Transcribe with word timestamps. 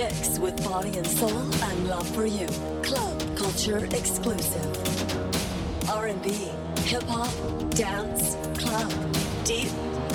mix 0.00 0.38
with 0.38 0.56
body 0.64 0.96
and 0.96 1.06
soul 1.06 1.42
and 1.68 1.88
love 1.88 2.08
for 2.14 2.24
you. 2.24 2.46
Club 2.82 3.18
culture 3.36 3.84
exclusive. 3.92 4.68
R&B, 5.90 6.28
hip 6.90 7.02
hop, 7.02 7.34
dance, 7.70 8.36
club, 8.58 8.90
deep, 9.44 9.68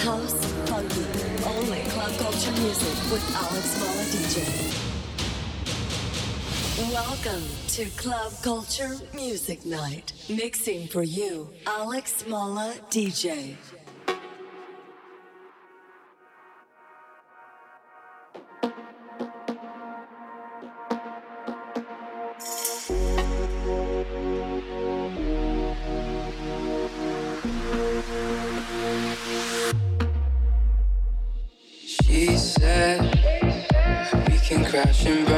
house, 0.08 0.40
funky. 0.70 1.06
Only 1.54 1.82
club 1.94 2.14
culture 2.18 2.56
music 2.64 2.98
with 3.12 3.26
Alex 3.44 3.66
Molla 3.82 4.06
DJ. 4.14 4.38
Welcome 6.92 7.46
to 7.76 7.86
Club 8.02 8.32
Culture 8.42 8.96
Music 9.14 9.66
Night. 9.66 10.14
Mixing 10.30 10.88
for 10.88 11.04
you, 11.04 11.50
Alex 11.68 12.26
Molla 12.28 12.74
DJ. 12.90 13.56
Crash 34.96 35.06
and 35.08 35.35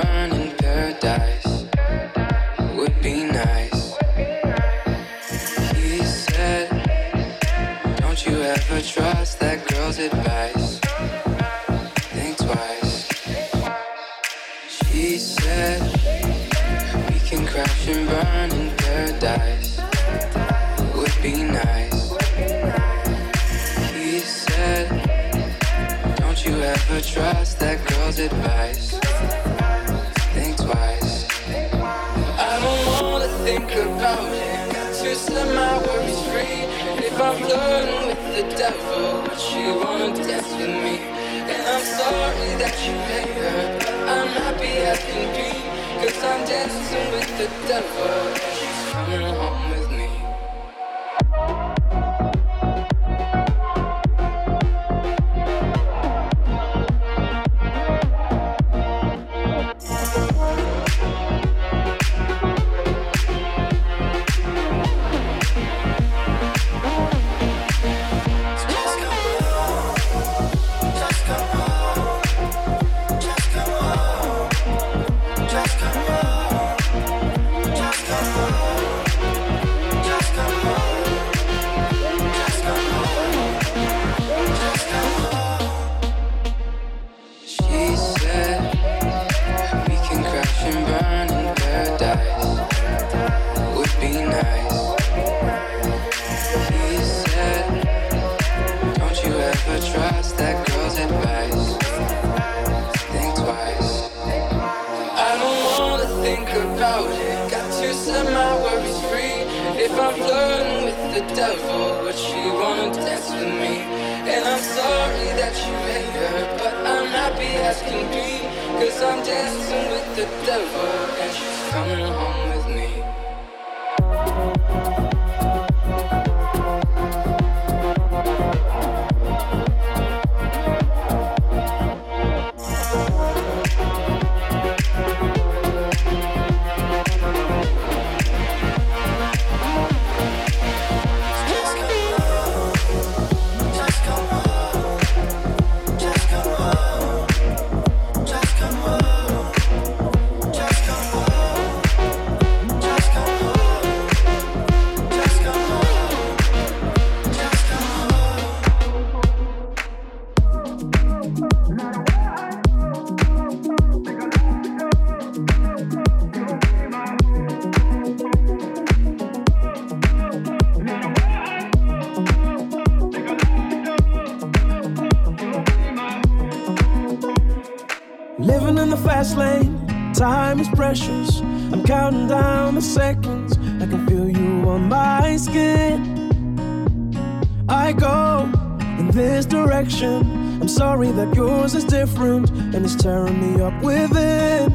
sorry 190.77 191.11
that 191.11 191.33
yours 191.33 191.73
is 191.73 191.83
different 191.83 192.51
and 192.51 192.85
it's 192.85 192.93
tearing 192.93 193.39
me 193.41 193.59
up 193.59 193.73
within. 193.81 194.69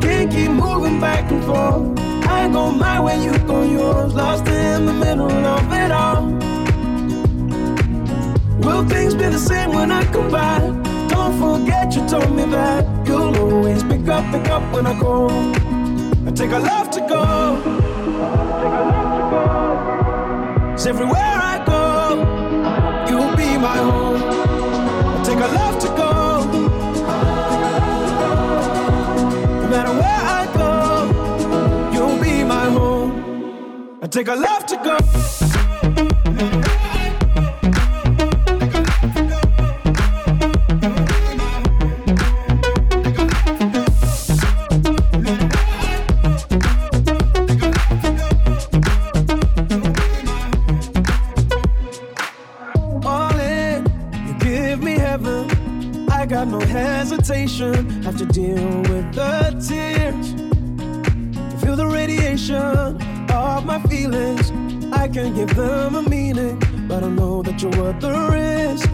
Can't 0.00 0.30
keep 0.30 0.50
moving 0.50 1.00
back 1.00 1.28
and 1.32 1.42
forth. 1.42 1.98
I 2.24 2.48
go 2.52 2.70
my 2.70 3.00
way, 3.00 3.20
you 3.24 3.36
go 3.48 3.64
yours. 3.64 4.14
Lost 4.14 4.46
in 4.46 4.86
the 4.86 4.92
middle 4.92 5.44
of 5.56 5.72
it 5.72 5.90
all. 5.90 6.22
Will 8.64 8.88
things 8.88 9.14
be 9.14 9.24
the 9.24 9.42
same 9.50 9.70
when 9.72 9.90
I 9.90 10.04
come 10.12 10.30
back? 10.30 10.62
Don't 11.08 11.34
forget 11.40 11.96
you 11.96 12.06
told 12.06 12.30
me 12.30 12.44
that 12.44 12.84
you'll 13.08 13.36
always 13.38 13.82
pick 13.82 14.06
up, 14.06 14.24
pick 14.30 14.48
up 14.50 14.62
when 14.72 14.86
I 14.86 14.96
call. 15.00 15.30
I 16.28 16.30
take 16.30 16.52
a 16.52 16.60
love 16.60 16.90
to 16.90 17.00
go. 17.14 17.24
It's 20.74 20.86
everywhere 20.86 21.39
Take 25.24 25.38
to 25.80 25.88
go. 25.88 26.10
No 29.62 29.68
matter 29.68 29.92
where 30.00 30.22
I 30.38 30.42
go, 30.54 30.72
you'll 31.94 32.20
be 32.22 32.44
my 32.44 32.66
home. 32.66 34.00
Take 34.10 34.28
a 34.28 34.34
left 34.34 34.68
to 34.68 34.76
go. 34.76 35.29
sensation. 57.30 58.02
Have 58.02 58.16
to 58.18 58.26
deal 58.26 58.82
with 58.90 59.14
the 59.14 59.54
tears. 59.66 60.32
Feel 61.62 61.76
the 61.76 61.86
radiation 61.86 62.56
of 63.30 63.64
my 63.64 63.80
feelings. 63.82 64.50
I 64.92 65.06
can 65.08 65.34
give 65.34 65.54
them 65.54 65.94
a 65.94 66.02
meaning, 66.02 66.58
but 66.88 67.04
I 67.04 67.08
know 67.08 67.42
that 67.42 67.62
you're 67.62 67.76
worth 67.80 68.00
the 68.00 68.12
risk. 68.34 68.88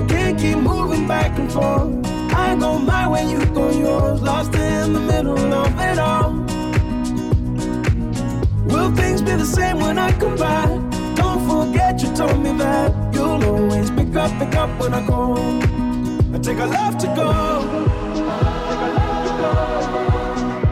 I 0.00 0.06
can't 0.08 0.38
keep 0.38 0.58
moving 0.58 1.06
back 1.06 1.38
and 1.38 1.50
forth. 1.52 2.04
I 2.34 2.56
go 2.56 2.78
my 2.80 3.08
way, 3.08 3.30
you 3.30 3.44
go 3.46 3.70
yours. 3.70 4.20
Lost 4.20 4.54
in 4.56 4.92
the 4.92 5.00
middle 5.00 5.52
of 5.62 5.72
it 5.78 5.98
all. 5.98 6.32
Will 8.72 8.90
things 8.96 9.22
be 9.22 9.32
the 9.36 9.46
same 9.46 9.78
when 9.78 9.98
I 9.98 10.10
come 10.18 10.36
back? 10.36 10.68
Don't 11.14 11.42
forget 11.48 12.02
you 12.02 12.12
told 12.16 12.42
me 12.42 12.52
that 12.58 13.14
you'll 13.14 13.44
always 13.44 13.88
pick 13.90 14.16
up, 14.16 14.30
pick 14.40 14.56
up 14.56 14.70
when 14.80 14.94
I 14.94 15.06
call. 15.06 15.63
I 16.54 16.56
take 16.56 16.66
a 16.66 16.72
love 16.72 16.98
to 16.98 17.06
go. 17.08 17.32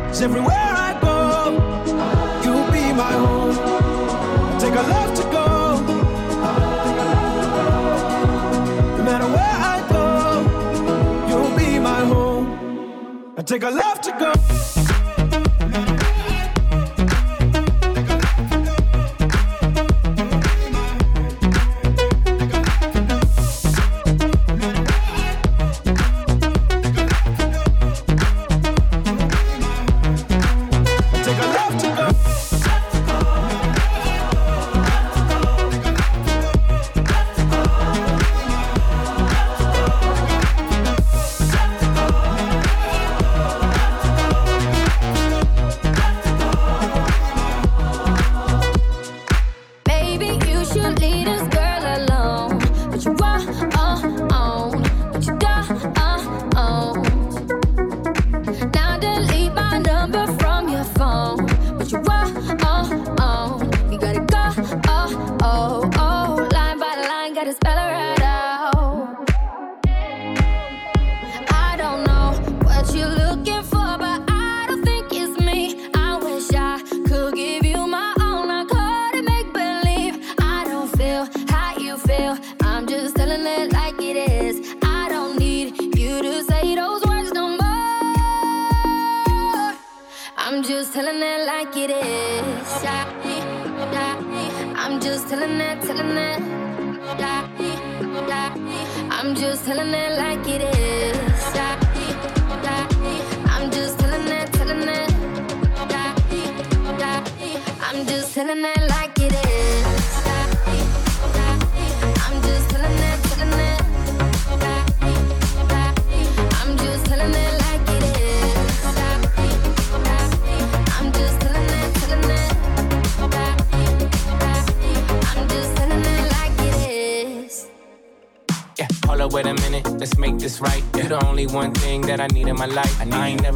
Cause 0.07 0.23
everywhere 0.23 0.55
I 0.57 0.97
go, 1.01 1.51
you'll 2.45 2.71
be 2.71 2.93
my 2.93 3.11
home. 3.11 3.57
I 3.59 4.59
take 4.61 4.75
a 4.75 4.83
love 4.83 5.13
to 5.17 5.23
go. 5.25 5.81
No 8.97 9.03
matter 9.03 9.27
where 9.27 9.57
I 9.75 9.77
go, 9.91 10.07
you'll 11.29 11.57
be 11.57 11.81
my 11.81 12.05
home. 12.05 13.35
I 13.37 13.43
take 13.43 13.65
a 13.65 13.71
love 13.71 14.01
to 14.03 14.13
go. 14.21 14.52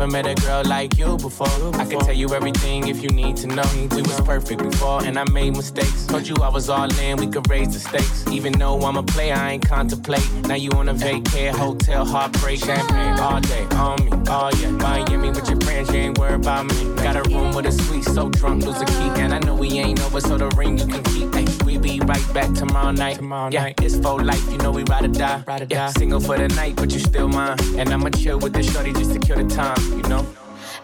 Never 0.07 0.23
met 0.23 0.39
a 0.39 0.41
girl 0.43 0.63
like 0.65 0.99
you 0.99 1.17
before. 1.17 1.49
I 1.75 1.85
can 1.85 1.99
tell 2.01 2.15
you 2.15 2.35
everything 2.35 2.89
if 2.89 3.03
you 3.03 3.09
need 3.11 3.37
to 3.39 3.47
know. 3.47 3.65
We 3.91 4.03
was 4.03 4.21
perfect 4.21 4.63
before, 4.63 5.03
and 5.05 5.19
I 5.19 5.25
made 5.31 5.57
mistakes. 5.57 6.07
Told 6.07 6.27
you 6.27 6.37
I 6.43 6.49
was 6.49 6.69
all 6.69 6.93
in, 7.01 7.17
we 7.17 7.27
could 7.27 7.49
raise 7.49 7.73
the 7.73 7.81
stakes. 7.81 8.25
Even 8.31 8.53
though 8.53 8.81
I'm 8.81 8.97
a 8.97 9.03
player, 9.03 9.35
I 9.35 9.53
ain't 9.53 9.67
contemplate. 9.67 10.29
Now 10.49 10.55
you 10.55 10.71
on 10.73 10.89
a 10.89 10.95
vacay, 10.95 11.51
hotel, 11.51 12.05
heartbreak, 12.05 12.61
champagne 12.61 13.19
all 13.19 13.41
day 13.41 13.67
on 13.73 14.05
me. 14.05 14.11
Oh 14.29 14.51
yeah, 14.61 14.71
Miami 14.71 15.31
with 15.31 15.49
your 15.49 15.61
friends, 15.61 15.91
you 15.91 16.01
ain't 16.01 16.19
worried 16.19 16.41
about 16.41 16.67
me. 16.67 16.95
Got 16.97 17.17
a 17.17 17.23
room 17.23 17.55
with 17.55 17.67
a 17.67 17.73
suite, 17.73 18.05
so 18.05 18.29
drunk, 18.29 18.65
lose 18.65 18.81
a 18.81 18.87
key, 18.87 19.11
and 19.23 19.35
I 19.35 19.39
know 19.41 19.55
we 19.55 19.69
ain't 19.79 20.01
over, 20.01 20.21
so 20.21 20.37
the 20.39 20.49
ring 20.57 20.79
you 20.79 20.87
can 20.87 21.03
keep. 21.05 21.26
Ay, 21.47 21.65
we 21.65 21.79
be 21.79 22.01
right 22.01 22.35
back 22.35 22.53
tomorrow 22.55 22.91
night. 22.91 23.17
Tomorrow 23.17 23.51
yeah, 23.53 23.65
night. 23.65 23.81
it's 23.83 23.97
for 23.97 24.23
life, 24.23 24.43
you 24.51 24.59
know 24.59 24.71
we 24.71 24.83
ride 24.85 25.05
or 25.05 25.09
die. 25.09 25.43
Ride 25.47 25.63
or 25.63 25.67
yeah, 25.71 25.87
die. 25.87 25.93
Single 25.93 26.21
for 26.21 26.37
the 26.39 26.49
night, 26.49 26.77
but 26.77 26.93
you 26.93 26.99
still 26.99 27.29
mine. 27.29 27.57
And 27.77 27.89
I'ma 27.93 28.11
chill 28.11 28.39
with 28.39 28.53
the 28.53 28.63
shorty 28.63 28.93
just 28.93 29.13
to 29.13 29.19
kill 29.19 29.37
the 29.43 29.55
time, 29.55 29.81
you 29.93 30.03
know. 30.09 30.27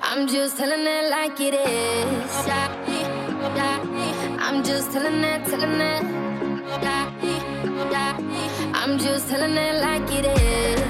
I'm 0.03 0.27
just 0.27 0.57
telling 0.57 0.87
it 0.87 1.11
like 1.11 1.41
it 1.41 1.55
is. 1.55 2.47
I'm 4.45 4.63
just 4.65 4.93
telling 4.93 5.23
it, 5.25 5.45
telling 5.47 5.81
it. 5.81 6.03
I'm 8.75 8.99
just 8.99 9.29
telling 9.29 9.57
it 9.57 9.81
like 9.81 10.11
it 10.13 10.27
is. 10.27 10.82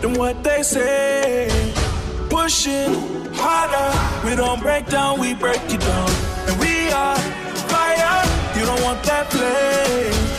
than 0.00 0.14
what 0.14 0.42
they 0.42 0.62
say. 0.62 1.48
Pushing 2.28 2.94
harder, 3.34 4.28
we 4.28 4.36
don't 4.36 4.60
break 4.60 4.86
down, 4.86 5.20
we 5.20 5.34
break 5.34 5.62
it 5.68 5.80
down. 5.80 6.10
And 6.48 6.58
we 6.60 6.90
are 6.90 7.16
fire, 7.68 8.24
you 8.58 8.64
don't 8.64 8.82
want 8.82 9.02
that 9.04 9.28
play. 9.30 10.29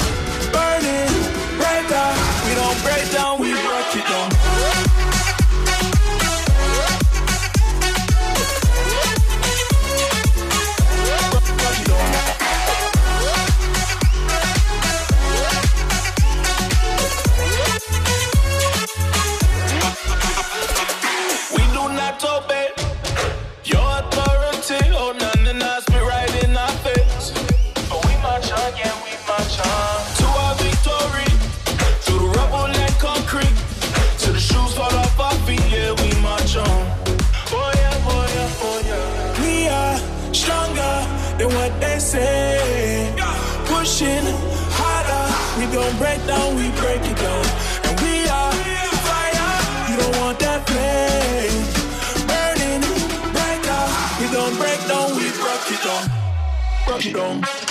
say, 42.11 43.13
pushing 43.67 44.25
harder. 44.75 45.25
We 45.57 45.65
gon' 45.71 45.95
break 45.97 46.19
down, 46.27 46.55
we 46.55 46.67
break 46.81 46.99
it 47.11 47.15
down, 47.15 47.45
and 47.87 47.95
we 48.03 48.27
are 48.27 48.51
fire. 49.07 49.53
You 49.89 49.95
don't 50.01 50.15
want 50.19 50.37
that 50.39 50.59
flame 50.67 51.63
burning, 52.27 52.83
break 53.35 53.63
out. 53.77 53.91
We 54.19 54.27
gon' 54.27 54.55
break 54.59 54.81
down, 54.91 55.07
we 55.15 55.27
break 55.39 55.63
it 55.71 55.81
down, 55.87 56.05
break 56.85 57.05
it 57.05 57.15
down. 57.15 57.70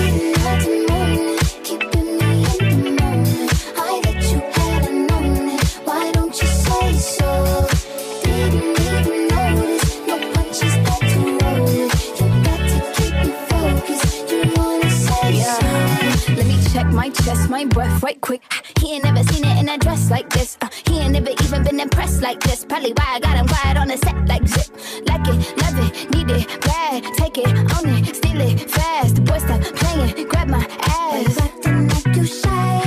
like 22.21 22.39
this. 22.41 22.63
Probably 22.65 22.93
why 22.93 23.15
I 23.15 23.19
got 23.19 23.37
him 23.37 23.47
quiet 23.47 23.77
on 23.77 23.87
the 23.87 23.97
set 23.97 24.27
like 24.27 24.47
zip. 24.47 24.67
Like 25.07 25.27
it, 25.27 25.39
love 25.61 25.79
it, 25.85 26.09
need 26.11 26.29
it, 26.29 26.61
bad. 26.61 27.03
Take 27.17 27.37
it, 27.37 27.47
own 27.47 27.89
it, 27.89 28.15
steal 28.15 28.41
it 28.41 28.69
fast. 28.69 29.15
The 29.15 29.21
boy 29.21 29.39
stop 29.39 29.61
playing, 29.61 30.27
grab 30.27 30.47
my 30.47 30.65
ass. 30.81 31.37
Acting 31.39 31.89
like 31.89 32.15
you 32.15 32.25
shy. 32.25 32.81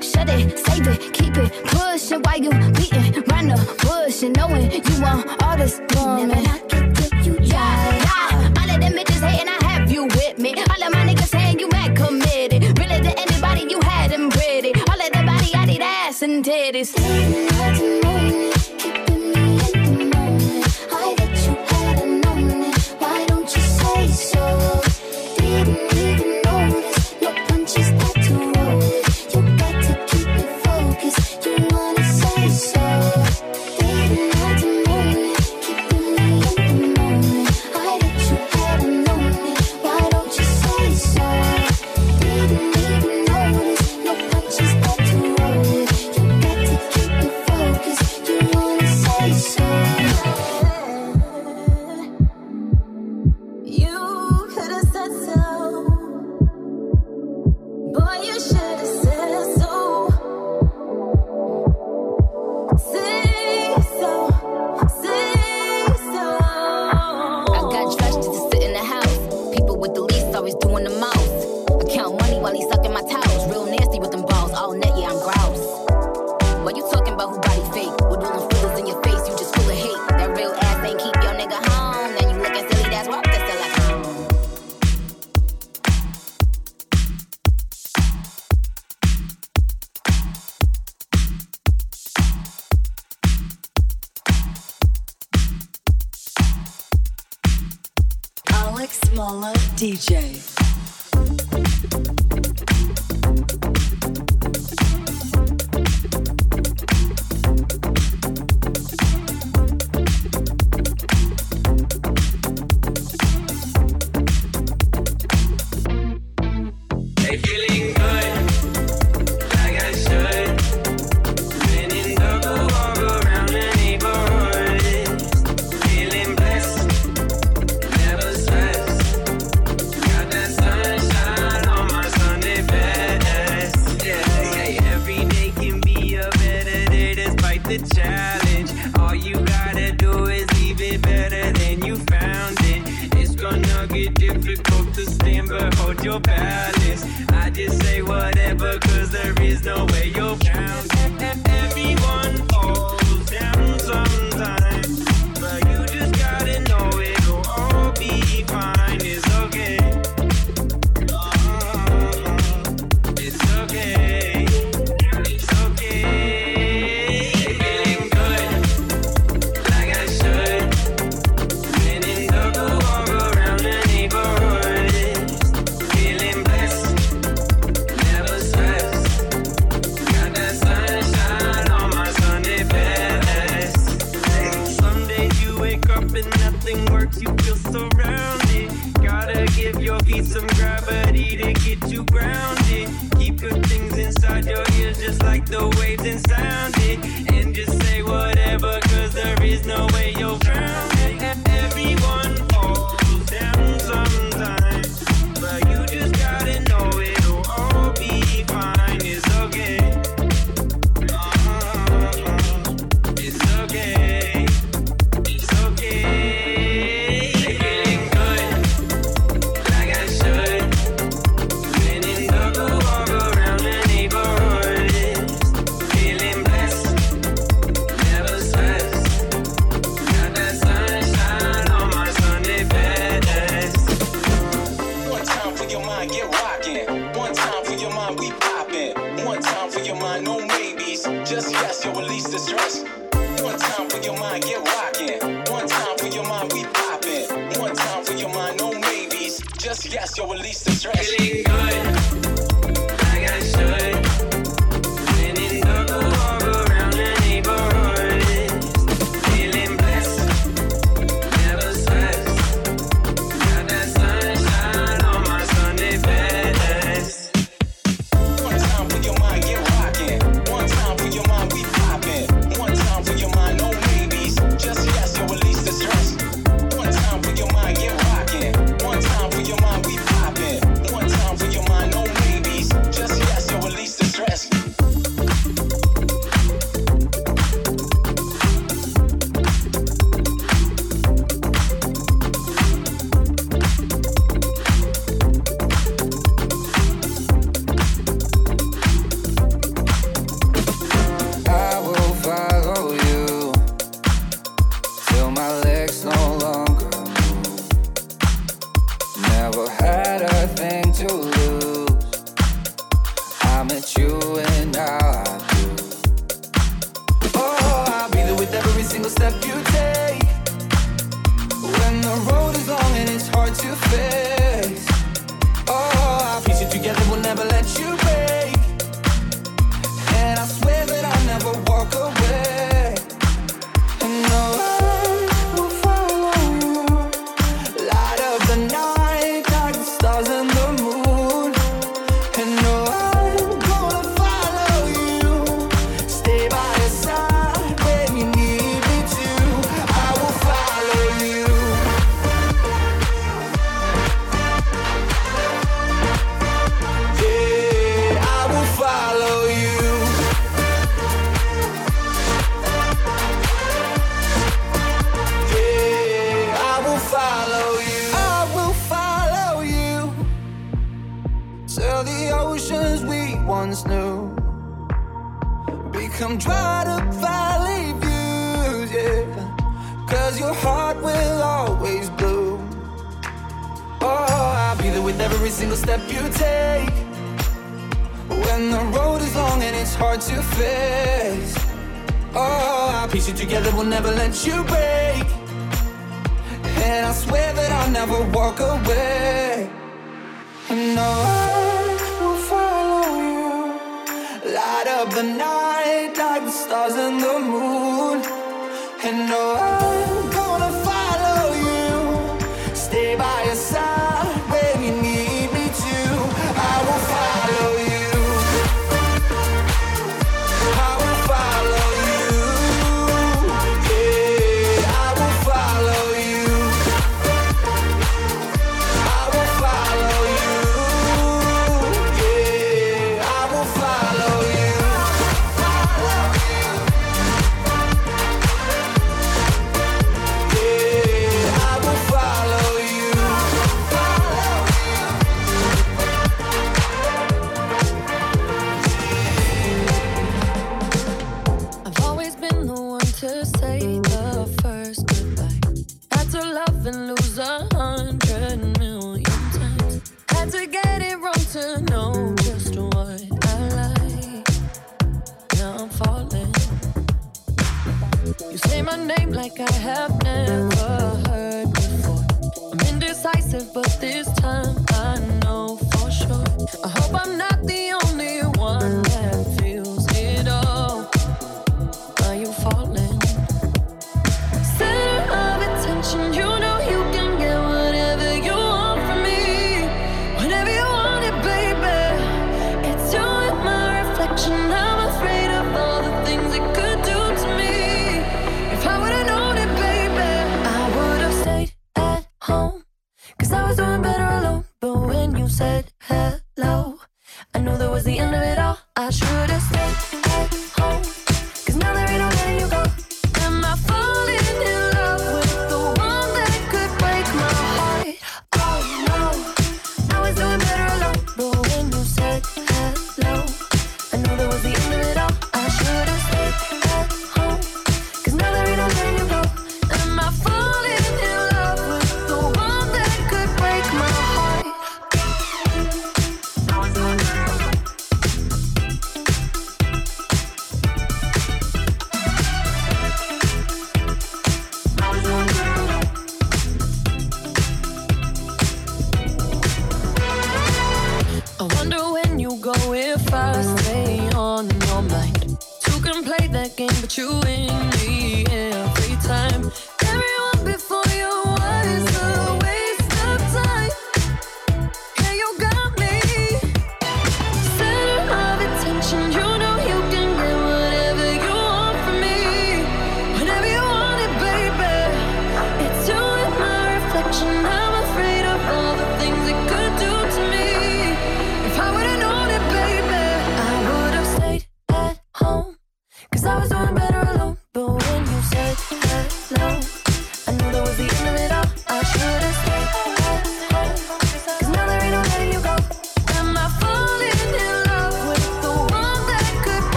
Shut 0.00 0.28
it, 0.30 0.58
save 0.58 0.86
it, 0.86 1.12
keep 1.12 1.36
it, 1.36 1.52
push 1.66 2.10
Why 2.10 2.18
while 2.18 2.38
you 2.38 2.50
beating 2.72 3.22
round 3.28 3.50
the 3.50 3.58
bush 3.82 4.22
and 4.22 4.36
knowing 4.36 4.70
you 4.70 5.02
want 5.02 5.42
all 5.42 5.56
this 5.56 5.80
woman. 5.94 6.55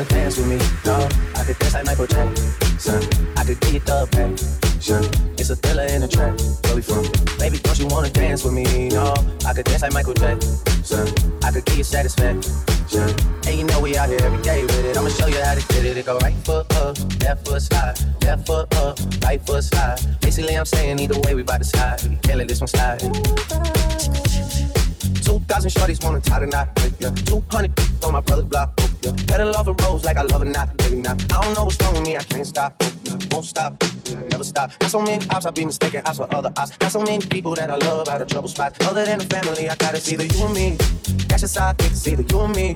Wanna 0.00 0.08
dance 0.08 0.38
with 0.38 0.48
me? 0.48 0.79
Got 34.90 35.06
so 35.06 35.12
many 35.12 35.30
ops, 35.30 35.46
I 35.46 35.50
be 35.52 35.64
mistaken 35.64 36.02
ops 36.04 36.16
for 36.16 36.34
other 36.34 36.52
ops. 36.56 36.76
Got 36.76 36.90
so 36.90 37.00
many 37.00 37.24
people 37.24 37.54
that 37.54 37.70
I 37.70 37.76
love 37.76 38.08
out 38.08 38.22
of 38.22 38.26
trouble 38.26 38.48
spots. 38.48 38.84
Other 38.88 39.04
than 39.04 39.20
the 39.20 39.24
family, 39.24 39.70
I 39.70 39.76
gotta 39.76 40.00
see 40.00 40.14
either 40.14 40.24
you 40.24 40.44
and 40.46 40.52
me. 40.52 40.78
Cash 41.28 41.44
aside, 41.44 41.76
it's 41.78 42.08
either 42.08 42.24
you 42.28 42.40
and 42.40 42.56
me. 42.56 42.74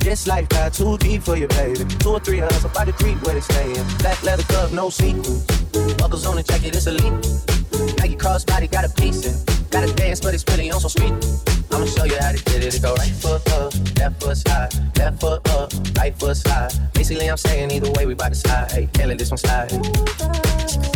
This 0.00 0.26
life 0.26 0.48
got 0.48 0.74
too 0.74 0.98
deep 0.98 1.22
for 1.22 1.36
you, 1.36 1.46
baby. 1.46 1.84
Two 2.00 2.10
or 2.10 2.18
three 2.18 2.40
of 2.40 2.50
us 2.50 2.64
about 2.64 2.86
to 2.88 2.92
creep 2.92 3.22
where 3.22 3.34
they 3.34 3.40
staying. 3.40 3.86
Black 3.98 4.20
leather 4.24 4.42
glove, 4.48 4.72
no 4.72 4.90
sequins. 4.90 5.44
Buckles 5.98 6.26
on 6.26 6.34
the 6.34 6.42
jacket, 6.42 6.74
it's 6.74 6.88
elite. 6.88 7.12
Nike 7.98 8.16
crossbody, 8.16 8.68
got 8.68 8.84
a 8.84 8.88
piece 9.00 9.22
in. 9.24 9.38
Got 9.70 9.86
to 9.86 9.94
dance, 9.94 10.20
but 10.20 10.34
it's 10.34 10.44
really 10.48 10.68
on 10.72 10.80
some 10.80 10.90
street. 10.90 11.14
I'ma 11.70 11.86
show 11.86 12.02
you 12.02 12.18
how 12.18 12.32
to 12.32 12.42
get 12.42 12.64
it. 12.64 12.74
It 12.74 12.82
go 12.82 12.92
right 12.96 13.14
foot 13.22 13.48
up, 13.52 13.72
left 14.00 14.20
foot 14.20 14.36
slide, 14.36 14.98
left 14.98 15.20
foot 15.20 15.48
up, 15.50 15.72
right 15.96 16.18
foot 16.18 16.36
slide. 16.36 16.72
Basically, 16.92 17.30
I'm 17.30 17.36
saying 17.36 17.70
either 17.70 17.92
way, 17.92 18.06
we 18.06 18.14
bout 18.14 18.30
to 18.30 18.34
slide. 18.34 18.72
Hey, 18.72 18.88
can't 18.92 19.10
let 19.10 19.18
this 19.18 19.30
one 19.30 19.38
slide. 19.38 20.91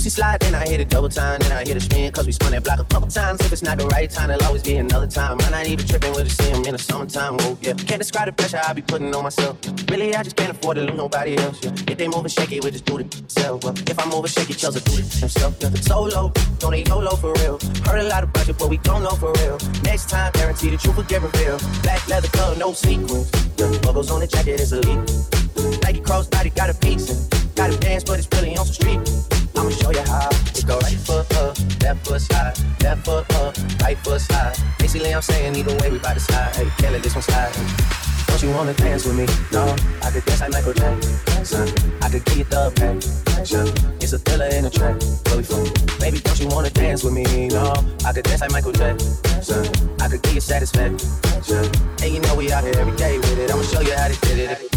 Juicy 0.00 0.16
slide, 0.16 0.40
then 0.40 0.54
I 0.54 0.66
hit 0.66 0.80
it 0.80 0.88
double 0.88 1.10
time, 1.10 1.40
then 1.40 1.52
I 1.52 1.62
hit 1.62 1.76
a 1.76 1.80
spin, 1.80 2.10
cause 2.10 2.24
we 2.24 2.32
spun 2.32 2.52
that 2.52 2.64
block 2.64 2.78
a 2.78 2.84
couple 2.84 3.06
times. 3.08 3.38
If 3.42 3.52
it's 3.52 3.62
not 3.62 3.76
the 3.76 3.86
right 3.88 4.08
time, 4.08 4.28
there'll 4.28 4.42
always 4.44 4.62
be 4.62 4.76
another 4.76 5.06
time. 5.06 5.38
I'm 5.38 5.50
not 5.50 5.66
even 5.66 5.86
tripping 5.86 6.14
with 6.14 6.24
the 6.24 6.42
sim 6.42 6.64
in 6.64 6.72
the 6.72 6.78
summertime. 6.78 7.34
Whoa, 7.34 7.50
oh, 7.50 7.58
yeah. 7.60 7.74
Can't 7.74 7.98
describe 7.98 8.24
the 8.24 8.32
pressure 8.32 8.58
I 8.66 8.72
be 8.72 8.80
putting 8.80 9.14
on 9.14 9.24
myself. 9.24 9.58
Really, 9.90 10.14
I 10.14 10.22
just 10.22 10.36
can't 10.36 10.52
afford 10.56 10.78
to 10.78 10.84
lose 10.84 10.96
nobody 10.96 11.36
else. 11.36 11.62
Yeah. 11.62 11.72
If 11.86 11.98
they 11.98 12.08
moving 12.08 12.30
shaky, 12.30 12.60
we 12.60 12.70
just 12.70 12.86
do 12.86 12.96
it 12.96 13.10
themselves. 13.10 13.62
Well, 13.62 13.74
if 13.76 13.98
I'm 14.00 14.08
moving 14.08 14.30
shaky, 14.30 14.54
Chelsea 14.54 14.80
do 14.80 14.92
it 14.92 15.12
himself. 15.20 15.56
Yeah. 15.60 15.68
Solo, 15.82 16.32
don't 16.60 16.72
need 16.72 16.88
YOLO 16.88 17.16
for 17.16 17.34
real. 17.34 17.58
Heard 17.84 18.00
a 18.00 18.08
lot 18.08 18.24
of 18.24 18.32
budget, 18.32 18.56
but 18.58 18.70
we 18.70 18.78
don't 18.78 19.02
know 19.02 19.16
for 19.20 19.34
real. 19.34 19.58
Next 19.84 20.08
time, 20.08 20.32
guarantee 20.32 20.70
the 20.70 20.78
truth 20.78 20.96
will 20.96 21.04
get 21.04 21.20
revealed. 21.20 21.62
Black 21.82 22.08
leather 22.08 22.28
glove, 22.28 22.56
no 22.56 22.72
sequins. 22.72 23.30
Yeah. 23.58 23.68
Buckles 23.82 24.10
on 24.10 24.20
the 24.20 24.26
jacket 24.26 24.60
is 24.60 24.72
elite. 24.72 24.96
Nike 25.84 26.00
crossbody 26.00 26.56
got 26.56 26.70
a 26.70 26.74
piece. 26.74 27.28
Got 27.54 27.74
a 27.74 27.76
dance, 27.76 28.04
but 28.04 28.18
it's 28.18 28.28
really 28.32 28.56
on 28.56 28.64
some 28.64 28.72
street. 28.72 28.99
I'ma 29.60 29.68
show 29.68 29.90
you 29.90 30.00
how. 30.08 30.30
It 30.56 30.66
go 30.66 30.78
right 30.78 30.96
foot 30.96 31.30
up, 31.36 31.54
left 31.82 32.06
foot 32.06 32.20
slide, 32.22 32.54
left 32.82 33.04
foot 33.04 33.30
up, 33.34 33.54
right 33.82 33.98
foot 33.98 34.20
slide. 34.22 34.56
Basically, 34.78 35.12
I'm 35.12 35.20
saying 35.20 35.54
either 35.54 35.76
way, 35.76 35.90
we 35.90 35.98
bout 35.98 36.14
to 36.14 36.20
slide. 36.20 36.56
Hey, 36.56 36.66
can't 36.78 36.94
let 36.94 37.02
this 37.02 37.14
one 37.14 37.22
slide. 37.22 37.52
Don't 38.26 38.42
you 38.42 38.50
wanna 38.56 38.72
dance 38.72 39.04
with 39.04 39.16
me? 39.18 39.26
No, 39.52 39.76
I 40.02 40.10
could 40.10 40.24
dance 40.24 40.40
like 40.40 40.52
Michael 40.52 40.72
Jackson. 40.72 41.68
I 42.00 42.08
could 42.08 42.24
give 42.24 42.38
you 42.38 42.44
the 42.44 42.72
passion. 43.26 43.68
It's 44.00 44.14
a 44.14 44.18
thriller 44.18 44.46
in 44.46 44.64
a 44.64 44.70
track. 44.70 44.96
Where 45.26 45.36
we 45.36 45.42
from? 45.42 45.64
Baby, 46.00 46.20
don't 46.20 46.40
you 46.40 46.48
wanna 46.48 46.70
dance 46.70 47.04
with 47.04 47.12
me? 47.12 47.48
No, 47.48 47.74
I 48.06 48.14
could 48.14 48.24
dance 48.24 48.40
like 48.40 48.52
Michael 48.52 48.72
Jackson. 48.72 49.66
I 50.00 50.08
could 50.08 50.22
give 50.22 50.36
you 50.36 50.40
satisfaction. 50.40 51.68
Hey, 52.00 52.14
you 52.14 52.20
know 52.20 52.34
we 52.34 52.50
out 52.50 52.64
here 52.64 52.72
every 52.78 52.96
day 52.96 53.18
with 53.18 53.38
it. 53.38 53.50
I'ma 53.50 53.62
show 53.64 53.82
you 53.82 53.92
how 53.94 54.08
to 54.08 54.18
get 54.26 54.38
it. 54.38 54.69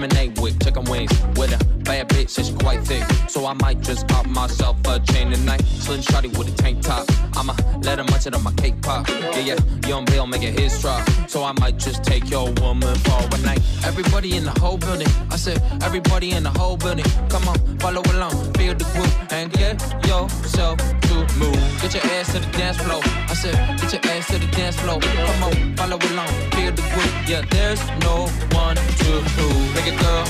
Lemonade 0.00 0.38
with 0.40 0.62
chicken 0.64 0.84
wings. 0.84 1.10
With 1.36 1.52
a 1.52 1.64
bad 1.84 2.08
bitch, 2.08 2.34
she 2.34 2.52
quite 2.54 2.82
thick. 2.84 3.09
I 3.50 3.54
might 3.54 3.80
just 3.80 4.06
pop 4.06 4.26
myself 4.26 4.76
a 4.86 5.00
chain 5.00 5.32
tonight. 5.32 5.60
Slim 5.62 6.00
shotty 6.00 6.30
with 6.38 6.46
a 6.46 6.52
tank 6.62 6.82
top. 6.82 7.04
I'ma 7.36 7.56
let 7.82 7.98
her 7.98 8.04
munch 8.04 8.28
it 8.28 8.32
on 8.32 8.44
my 8.44 8.52
cake 8.52 8.80
pop. 8.80 9.08
Yeah, 9.08 9.40
yeah, 9.40 9.88
young 9.88 10.04
Bill 10.04 10.24
make 10.24 10.44
it 10.44 10.56
his 10.56 10.80
drop. 10.80 11.02
So 11.26 11.42
I 11.42 11.50
might 11.58 11.76
just 11.76 12.04
take 12.04 12.30
your 12.30 12.52
woman 12.62 12.94
for 13.06 13.18
a 13.18 13.38
night. 13.42 13.60
Everybody 13.84 14.36
in 14.36 14.44
the 14.44 14.52
whole 14.60 14.78
building. 14.78 15.08
I 15.32 15.36
said, 15.36 15.60
everybody 15.82 16.30
in 16.30 16.44
the 16.44 16.50
whole 16.50 16.76
building. 16.76 17.04
Come 17.28 17.48
on, 17.48 17.58
follow 17.80 18.02
along, 18.14 18.52
feel 18.54 18.74
the 18.74 18.84
groove, 18.94 19.32
and 19.32 19.52
get 19.52 19.82
yourself 20.06 20.78
to 20.78 21.14
move. 21.36 21.58
Get 21.82 21.94
your 21.94 22.04
ass 22.14 22.32
to 22.34 22.38
the 22.38 22.50
dance 22.56 22.76
floor. 22.76 23.02
I 23.02 23.34
said, 23.34 23.56
get 23.80 23.92
your 23.92 24.12
ass 24.12 24.28
to 24.28 24.38
the 24.38 24.46
dance 24.52 24.76
floor. 24.78 25.00
Come 25.00 25.42
on, 25.42 25.76
follow 25.76 25.98
along, 25.98 26.30
feel 26.54 26.70
the 26.70 26.82
groove. 26.94 27.14
Yeah, 27.26 27.42
there's 27.50 27.82
no 28.06 28.28
one 28.54 28.76
to 28.76 29.10
prove. 29.34 29.74
Big 29.74 29.92
a 29.92 29.96
girl, 29.98 30.24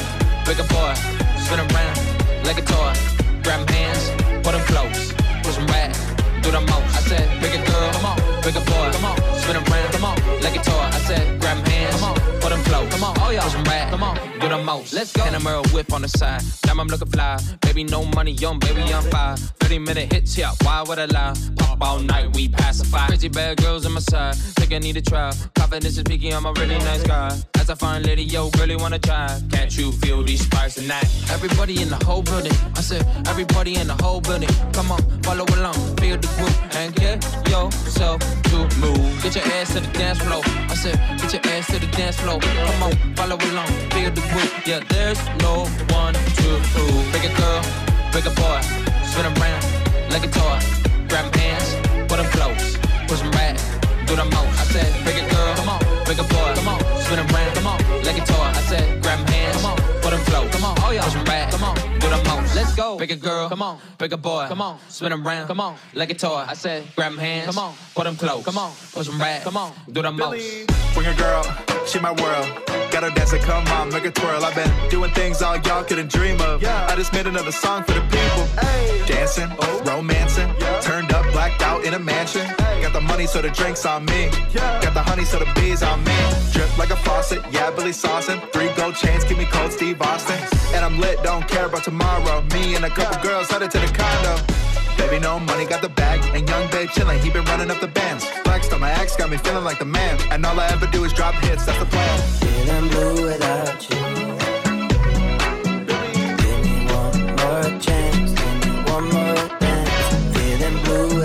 big 0.46 0.58
a 0.58 0.64
boy, 0.72 0.94
spin 1.36 1.60
around 1.60 2.09
like 2.44 2.58
a 2.58 2.62
toy. 2.62 2.92
Grab 3.42 3.68
hands, 3.70 4.04
put 4.42 4.54
'em 4.54 4.64
close, 4.66 5.12
push 5.42 5.58
'em 5.58 5.66
back, 5.66 5.90
do 6.42 6.50
the 6.50 6.60
most. 6.60 6.90
I 6.98 7.00
said, 7.08 7.26
big 7.40 7.54
a 7.54 7.62
girl, 7.70 7.90
come 7.92 8.06
on, 8.06 8.18
big 8.42 8.56
a 8.56 8.60
boy, 8.60 8.86
come 8.92 9.04
on, 9.10 9.16
spin 9.40 9.56
around, 9.56 9.92
come 9.92 10.04
on, 10.04 10.16
like 10.42 10.56
a 10.56 10.62
toy. 10.62 10.86
I 10.98 11.00
said, 11.08 11.40
grab 11.40 11.58
hands, 11.68 11.94
come 11.94 12.04
on, 12.10 12.19
'em 12.50 12.62
close, 12.64 12.88
come 12.90 13.04
on, 13.04 13.14
oh 13.20 13.30
yeah, 13.30 13.44
'em 13.56 13.64
back, 13.64 13.90
come 13.90 14.02
on, 14.02 14.16
do 14.40 14.48
the 14.48 14.58
most. 14.58 14.92
Let's 14.92 15.12
go. 15.12 15.22
And 15.24 15.36
a 15.36 15.40
mirror 15.40 15.62
whip 15.72 15.92
on 15.92 16.02
the 16.02 16.08
side, 16.08 16.42
now 16.66 16.74
I'm 16.78 16.88
looking 16.88 17.10
fly. 17.10 17.38
Baby, 17.60 17.84
no 17.84 18.04
money, 18.04 18.32
young 18.32 18.58
baby, 18.58 18.82
I'm 18.92 19.04
fine. 19.10 19.36
30 19.60 19.78
minute 19.78 20.12
hits, 20.12 20.36
yeah, 20.36 20.52
why 20.62 20.82
would 20.82 20.98
I 20.98 21.06
lie? 21.06 21.34
Pop 21.56 21.78
all 21.82 22.00
night, 22.00 22.34
we 22.34 22.48
pacify. 22.48 23.06
Crazy 23.06 23.28
bad 23.28 23.58
girls 23.58 23.86
on 23.86 23.92
my 23.92 24.00
side, 24.00 24.34
think 24.56 24.72
I 24.72 24.78
need 24.78 24.96
a 24.96 25.02
try. 25.02 25.32
Confidence 25.54 25.96
is 25.96 26.02
peaking, 26.04 26.32
I'm 26.34 26.46
a 26.46 26.52
really 26.52 26.78
nice 26.78 27.02
guy. 27.02 27.30
As 27.58 27.70
I 27.70 27.74
find 27.74 28.04
lady, 28.04 28.24
yo, 28.24 28.50
really 28.58 28.76
wanna 28.76 28.98
try. 28.98 29.28
Can't 29.52 29.76
you 29.76 29.92
feel 29.92 30.22
these 30.22 30.42
sparks 30.42 30.74
tonight? 30.74 31.06
Everybody 31.30 31.80
in 31.82 31.88
the 31.88 32.04
whole 32.04 32.22
building, 32.22 32.52
I 32.76 32.80
said, 32.80 33.06
everybody 33.28 33.76
in 33.76 33.86
the 33.86 34.02
whole 34.02 34.20
building. 34.20 34.50
Come 34.72 34.90
on, 34.90 35.00
follow 35.22 35.44
along, 35.56 35.78
feel 35.98 36.16
the 36.16 36.28
groove, 36.36 36.58
and 36.74 36.94
get 36.94 37.16
yourself 37.48 38.20
to 38.50 38.58
move. 38.80 39.22
Get 39.22 39.36
your 39.36 39.44
ass 39.54 39.74
to 39.74 39.80
the 39.80 39.92
dance 39.98 40.18
floor. 40.18 40.42
I 40.68 40.74
said, 40.74 40.98
get 41.20 41.32
your 41.34 41.54
ass 41.54 41.66
to 41.68 41.78
the 41.78 41.86
dance 41.98 42.16
floor. 42.16 42.39
Come 42.40 42.82
on, 42.82 42.92
follow 43.16 43.36
along, 43.36 43.72
feel 43.92 44.10
the 44.10 44.22
groove. 44.30 44.52
Yeah, 44.66 44.80
there's 44.88 45.20
no 45.40 45.66
one 45.94 46.14
to 46.14 46.48
prove. 46.72 47.04
Big 47.12 47.24
a 47.24 47.32
girl, 47.40 47.62
big 48.12 48.26
a 48.26 48.30
boy, 48.30 48.60
spin 49.04 49.26
around 49.26 49.62
like 50.10 50.24
a 50.24 50.30
toy. 50.30 50.58
Grab 51.08 51.34
hands, 51.36 51.76
put 52.08 52.18
'em 52.18 52.28
close, 52.36 52.78
push 53.08 53.22
'em 53.22 53.30
back, 53.32 53.56
do 54.06 54.16
the 54.16 54.24
most. 54.24 54.54
I 54.62 54.64
said, 54.72 54.90
big 55.04 55.16
a 55.22 55.24
girl, 55.34 55.54
come 55.56 55.68
on, 55.68 55.80
big 56.06 56.18
a 56.18 56.24
boy, 56.24 56.48
come 56.56 56.68
on, 56.68 56.80
spin 57.04 57.18
around, 57.18 57.49
hoe. 62.90 62.98
Pick 62.98 63.10
a 63.10 63.16
girl, 63.16 63.48
come 63.48 63.62
on. 63.62 63.78
Pick 63.98 64.12
a 64.12 64.16
boy, 64.16 64.46
come 64.48 64.62
on. 64.62 64.78
Spin 64.88 65.10
them 65.10 65.26
round, 65.26 65.48
come 65.48 65.60
on. 65.60 65.76
Like 65.94 66.10
a 66.10 66.14
toy, 66.14 66.44
I 66.46 66.54
said. 66.54 66.84
Grab 66.96 67.12
them 67.12 67.18
hands, 67.18 67.46
come 67.46 67.58
on. 67.58 67.74
Put 67.94 68.04
them 68.04 68.16
close, 68.16 68.44
come 68.44 68.58
on. 68.58 68.72
Push 68.92 69.08
them 69.08 69.18
back, 69.18 69.42
come 69.42 69.56
on. 69.56 69.72
Do 69.90 70.02
the 70.02 70.10
Billy. 70.10 70.66
most. 70.66 70.94
Bring 70.94 71.06
a 71.06 71.14
girl, 71.14 71.44
she 71.86 72.00
my 72.00 72.12
world. 72.12 72.46
Got 72.90 73.04
her 73.04 73.10
dancing, 73.10 73.40
come 73.42 73.66
on, 73.68 73.90
make 73.90 74.04
a 74.04 74.10
twirl. 74.10 74.44
I've 74.44 74.54
been 74.54 74.70
doing 74.88 75.12
things 75.12 75.42
all 75.42 75.56
y'all 75.58 75.84
couldn't 75.84 76.10
dream 76.10 76.40
of. 76.40 76.60
Yeah. 76.60 76.88
I 76.90 76.96
just 76.96 77.12
made 77.12 77.26
another 77.26 77.52
song 77.52 77.84
for 77.84 77.92
the 77.92 78.00
people. 78.00 78.44
Hey. 78.58 79.04
Dancing, 79.06 79.48
oh. 79.60 79.82
romancing, 79.86 80.48
yeah. 80.58 80.80
turned 80.80 81.12
up, 81.12 81.24
blacked 81.32 81.62
out 81.62 81.84
in 81.84 81.94
a 81.94 81.98
mansion. 81.98 82.46
Got 82.82 82.92
the 82.92 83.00
money, 83.00 83.26
so 83.26 83.40
the 83.40 83.50
drinks 83.50 83.86
on 83.86 84.04
me. 84.06 84.30
Yeah. 84.52 84.82
Got 84.82 84.94
the 84.94 85.02
honey, 85.02 85.24
so 85.24 85.38
the 85.38 85.50
bees 85.54 85.82
on 85.82 86.02
me. 86.04 86.16
Drip 86.52 86.76
like 86.78 86.90
a 86.90 86.96
faucet, 86.96 87.42
yeah, 87.52 87.70
Billy 87.70 87.92
saucing. 87.92 88.40
Three 88.52 88.70
gold 88.74 88.96
chains, 88.96 89.24
give 89.24 89.38
me 89.38 89.46
cold 89.46 89.72
Steve 89.72 90.00
Austin. 90.02 90.40
And 90.74 90.84
I'm 90.84 90.98
lit, 90.98 91.22
don't 91.22 91.46
care 91.46 91.66
about 91.66 91.84
tomorrow. 91.84 92.42
Me 92.52 92.74
and 92.82 92.90
a 92.90 92.94
couple 92.94 93.22
girls 93.22 93.50
headed 93.50 93.70
to 93.70 93.78
the 93.78 93.86
condo. 93.88 94.42
Baby, 94.96 95.18
no 95.20 95.38
money, 95.38 95.66
got 95.66 95.82
the 95.82 95.88
bag, 95.90 96.18
and 96.34 96.48
young 96.48 96.70
babe 96.70 96.88
chillin', 96.88 97.20
he 97.20 97.28
been 97.28 97.44
running 97.44 97.70
up 97.70 97.78
the 97.80 97.88
bands. 97.88 98.24
Flexed 98.44 98.72
on 98.72 98.80
my 98.80 98.90
ex, 98.92 99.16
got 99.16 99.28
me 99.30 99.36
feeling 99.36 99.64
like 99.64 99.78
the 99.78 99.84
man, 99.84 100.18
and 100.30 100.46
all 100.46 100.58
I 100.58 100.66
ever 100.68 100.86
do 100.86 101.04
is 101.04 101.12
drop 101.12 101.34
hits, 101.34 101.66
that's 101.66 101.78
the 101.78 101.84
plan. 101.84 102.18
Feeling 102.40 102.88
blue 102.88 103.26
without 103.26 103.90
you. 103.90 103.96
Give 106.40 106.60
me 106.64 106.86
one 107.00 107.18
more 107.40 107.80
chance, 107.80 108.32
give 108.32 108.56
me 108.64 108.72
one 108.90 109.08
more 109.10 109.58
dance. 109.58 110.38
Feeling 110.38 110.82
blue 110.84 111.19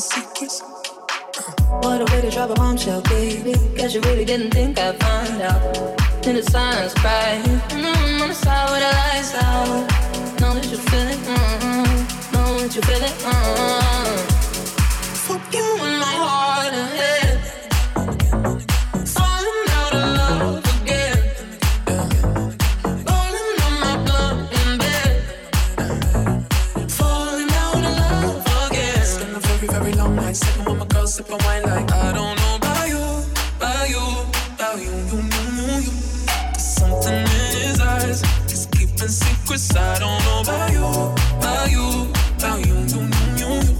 secrets. 0.00 0.62
Uh, 0.62 1.52
what 1.82 2.00
a 2.00 2.04
way 2.12 2.20
to 2.22 2.30
drop 2.30 2.50
a 2.50 2.54
bombshell, 2.54 3.02
baby. 3.02 3.54
Cause 3.76 3.94
you 3.94 4.00
really 4.02 4.24
didn't 4.24 4.50
think 4.50 4.78
I'd 4.78 4.98
find 5.02 5.42
out. 5.42 6.26
In 6.26 6.36
the 6.36 6.42
silence, 6.42 6.94
cry. 6.94 7.40
Mm-hmm, 7.44 8.22
on 8.22 8.28
the 8.28 8.34
side 8.34 8.70
where 8.70 8.80
the 8.80 8.92
lights 9.00 9.34
out. 9.34 10.40
Know 10.40 10.54
that 10.54 10.66
you 10.70 10.78
feel 10.78 11.08
it. 11.14 11.18
Mm-hmm. 11.18 12.32
Know 12.32 12.58
that 12.60 12.74
you 12.74 12.82
feel 12.82 13.02
it. 13.02 13.14
Mm-hmm. 13.24 14.16
Fuck 15.26 15.54
you 15.54 15.64
in 15.86 15.98
my 15.98 16.14
heart. 16.24 16.49
'Cause 39.50 39.74
I 39.76 39.98
don't 39.98 40.24
know 40.24 40.42
about 40.42 40.70
you, 40.70 40.86
about 41.40 41.70
you, 41.72 42.12
about 42.38 42.64
you, 42.64 42.76
you, 42.86 43.00
you, 43.36 43.36
you, 43.36 43.54
you. 43.64 43.74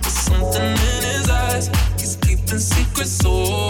There's 0.00 0.14
something 0.14 0.62
in 0.62 1.02
his 1.02 1.28
eyes, 1.28 1.70
he's 1.98 2.14
keeping 2.14 2.60
secrets. 2.60 3.10
So. 3.10 3.67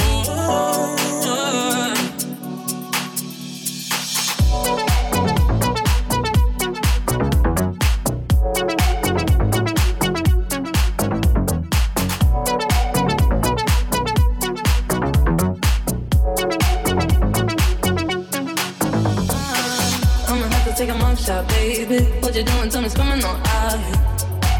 stop, 21.28 21.46
baby. 21.48 22.04
What 22.22 22.34
you 22.34 22.42
doing? 22.42 22.70
Tell 22.70 22.80
me 22.80 22.88
coming 22.88 23.22
on 23.22 23.36
out 23.44 23.78
here. 23.86 24.00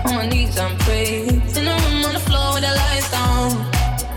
On 0.05 0.15
my 0.17 0.27
knees, 0.29 0.59
I'm 0.59 0.77
praying. 0.85 1.41
In 1.57 1.65
the 1.69 1.75
room, 1.83 2.05
on 2.05 2.13
the 2.13 2.25
floor 2.29 2.53
with 2.55 2.65
the 2.69 2.75
lights 2.83 3.13
on. 3.15 3.51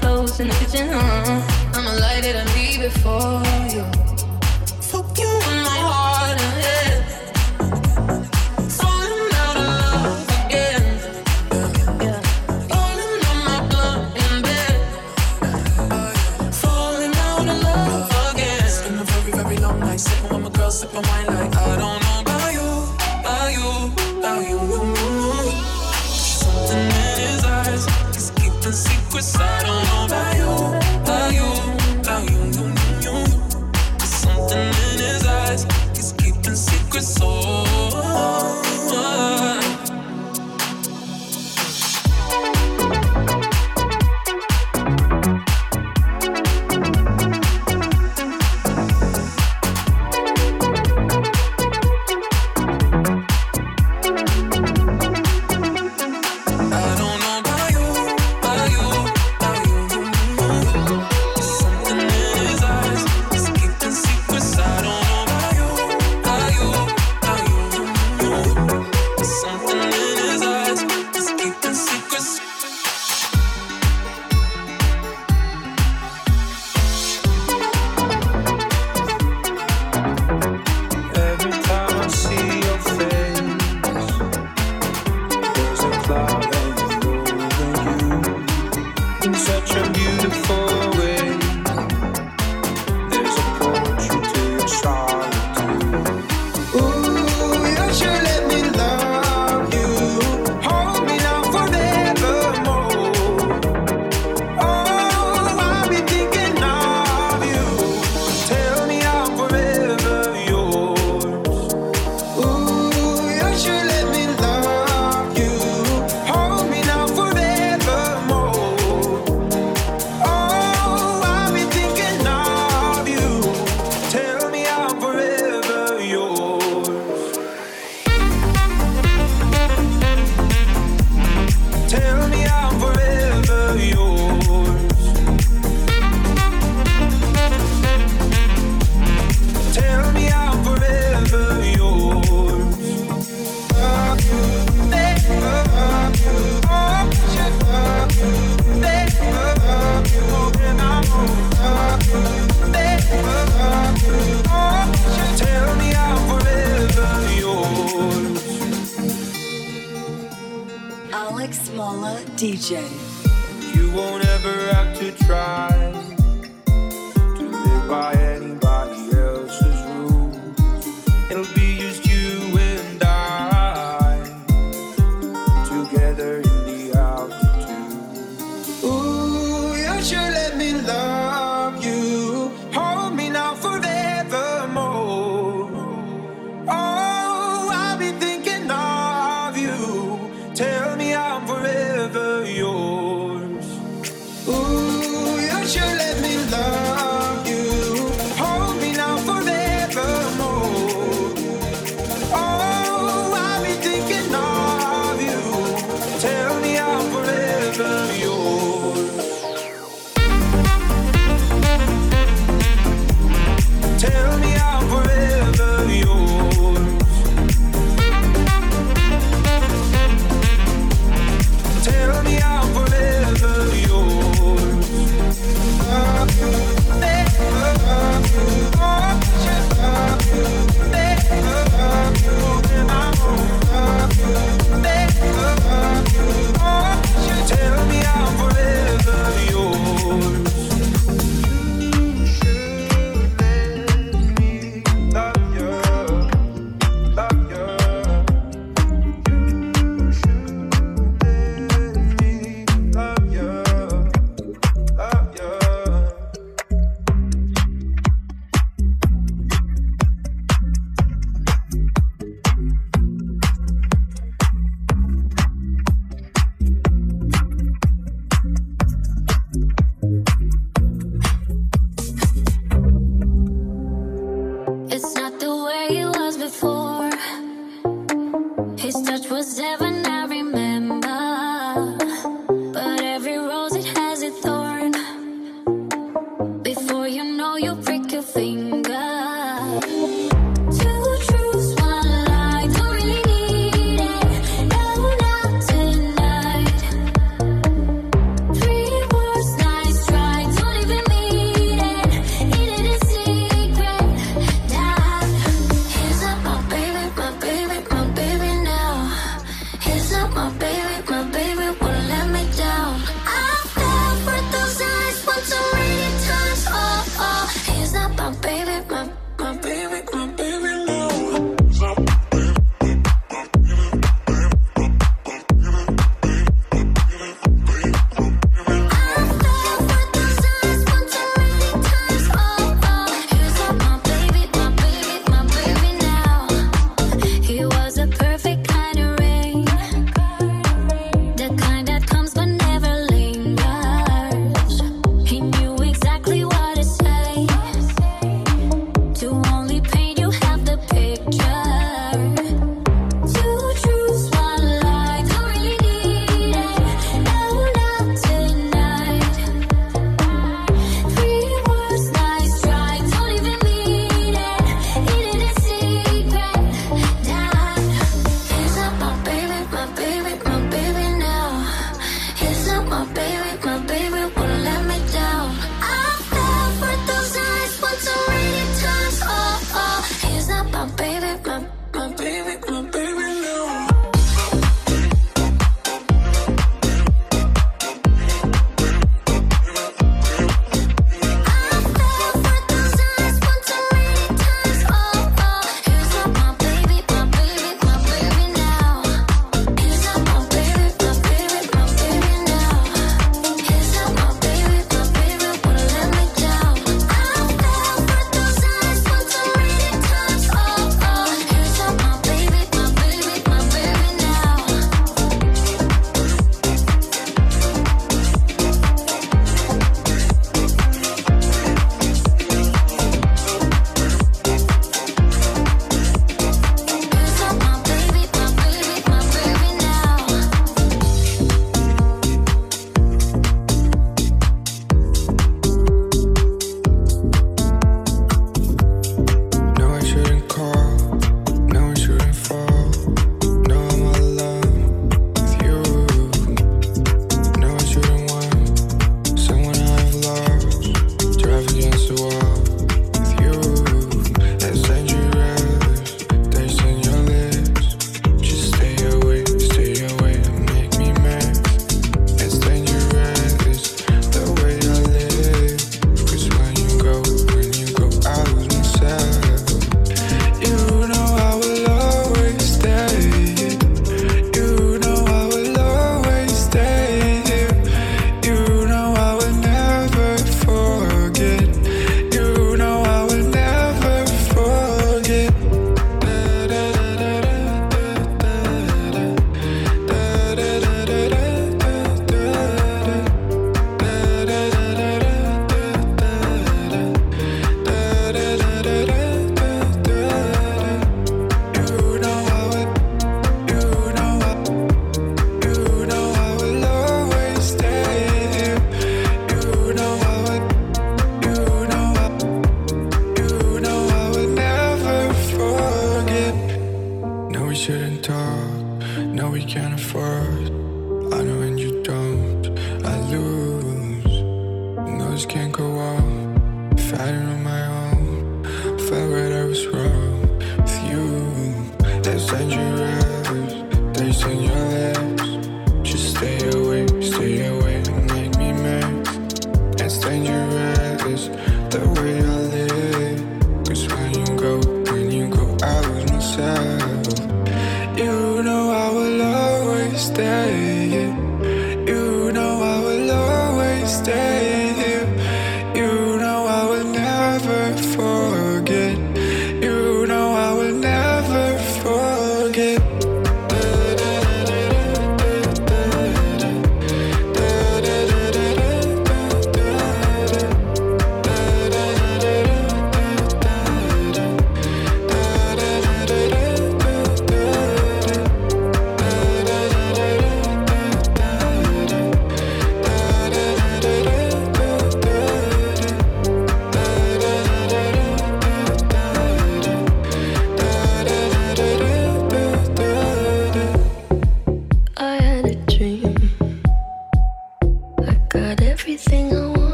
Clothes 0.00 0.40
in 0.40 0.48
the 0.48 0.54
kitchen, 0.54 0.88
huh? 0.88 1.74
I'ma 1.74 1.92
light 2.00 2.24
it 2.24 2.36
and 2.36 2.48
leave 2.56 2.80
it 2.88 2.94
for 3.02 3.42
you. 3.74 4.07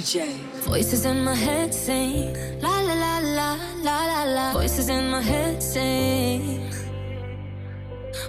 DJ. 0.00 0.34
Voices 0.64 1.04
in 1.04 1.22
my 1.22 1.34
head 1.34 1.74
sing 1.74 2.32
la 2.62 2.80
la 2.80 2.94
la 2.94 3.18
la 3.18 3.58
la 3.82 3.98
la 4.06 4.22
la. 4.24 4.52
Voices 4.54 4.88
in 4.88 5.10
my 5.10 5.20
head 5.20 5.62
sing. 5.62 6.72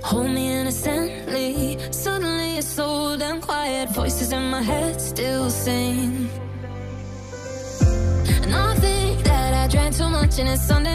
Hold 0.03 0.31
me 0.31 0.51
innocently. 0.51 1.77
Suddenly 1.89 2.57
it's 2.57 2.67
so 2.67 3.15
damn 3.17 3.39
quiet. 3.39 3.89
Voices 3.91 4.33
in 4.33 4.49
my 4.49 4.61
head 4.61 4.99
still 4.99 5.49
sing. 5.49 6.29
And 8.43 8.53
I 8.53 8.75
think 8.75 9.23
that 9.23 9.53
I 9.53 9.67
drank 9.69 9.95
too 9.95 10.09
much 10.09 10.39
and 10.39 10.49
it's 10.49 10.67
Sunday 10.67 10.90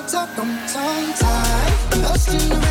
I'm 0.00 0.06
tongue 0.68 1.12
tied. 1.18 2.02
Lost 2.02 2.28
in 2.28 2.48
the 2.48 2.67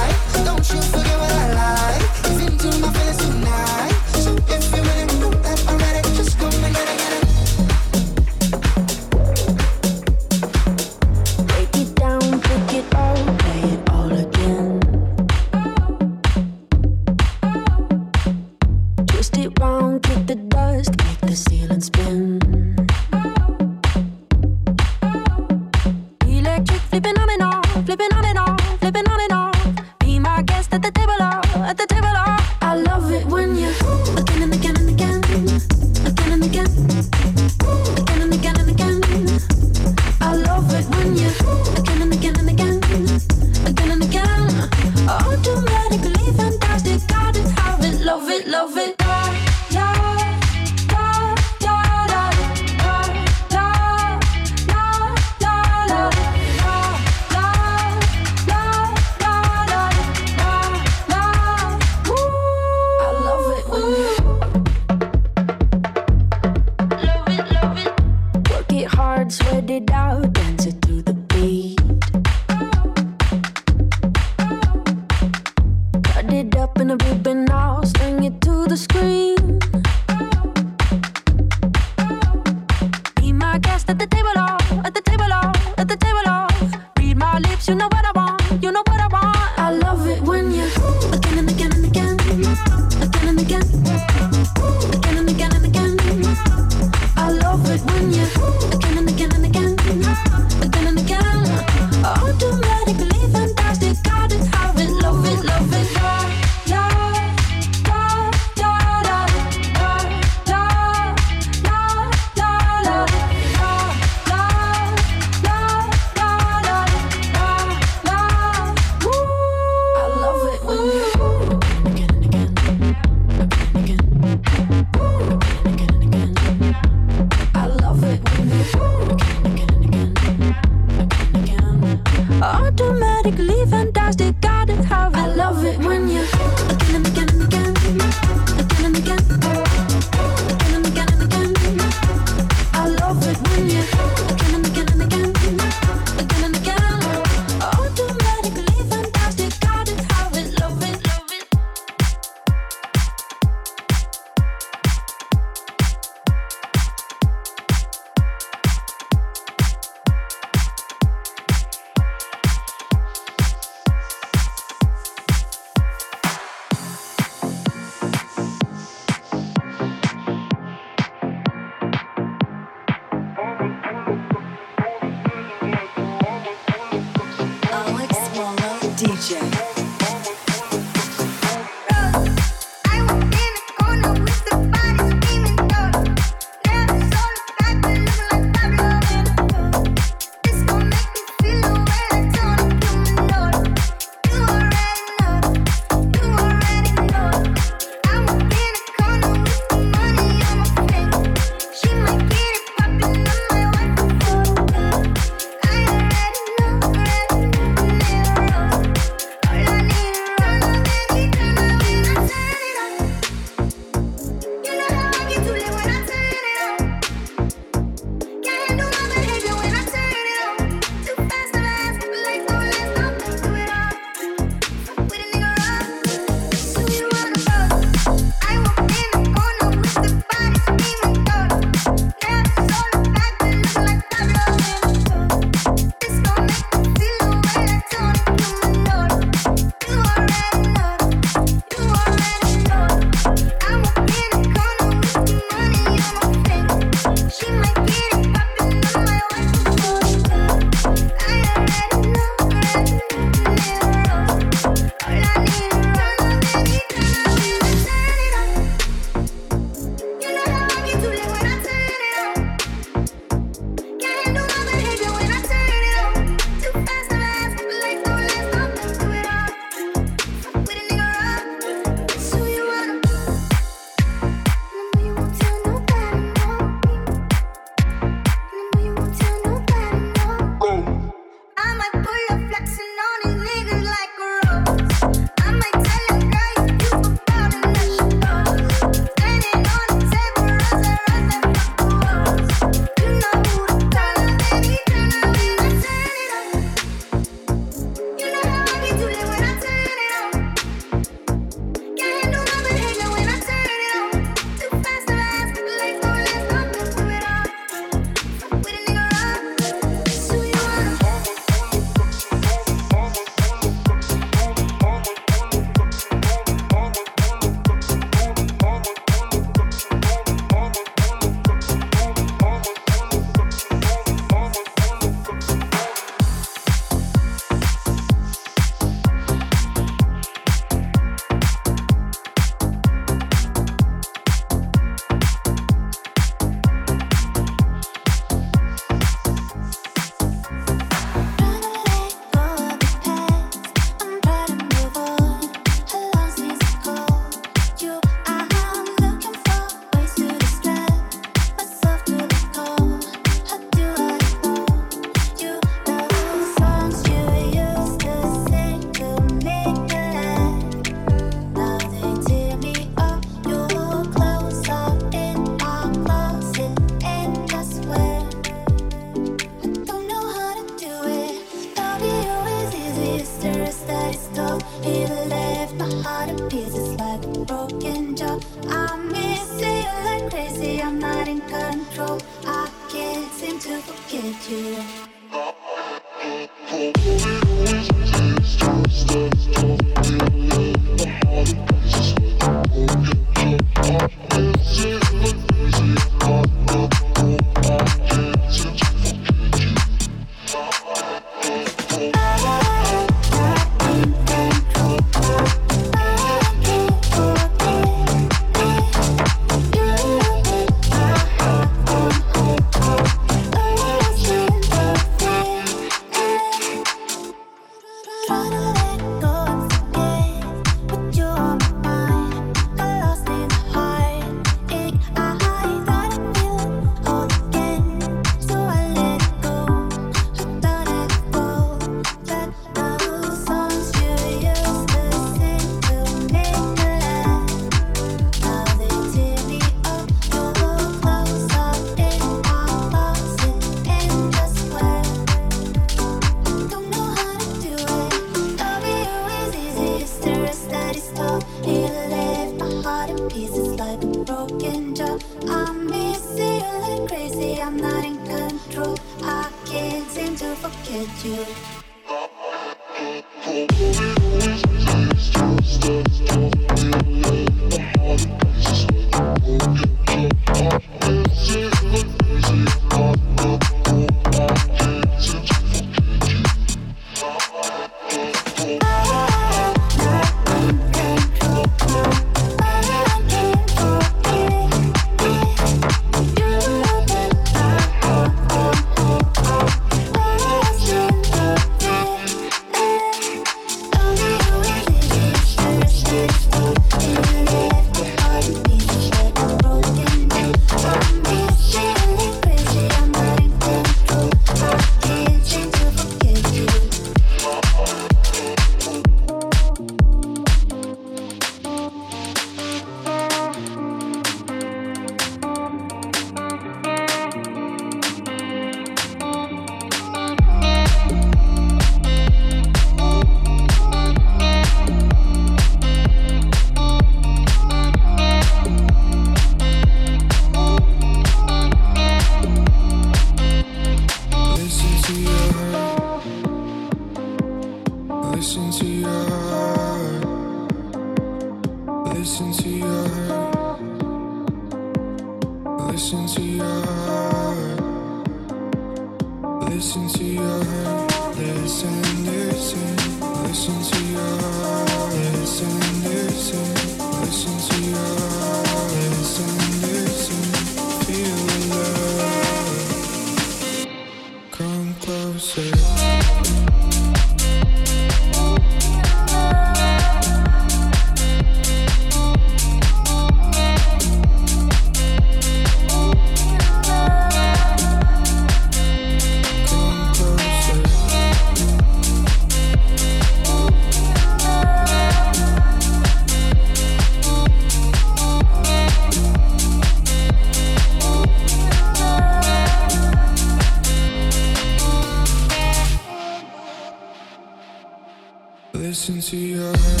to 599.31 599.37
your 599.37 600.00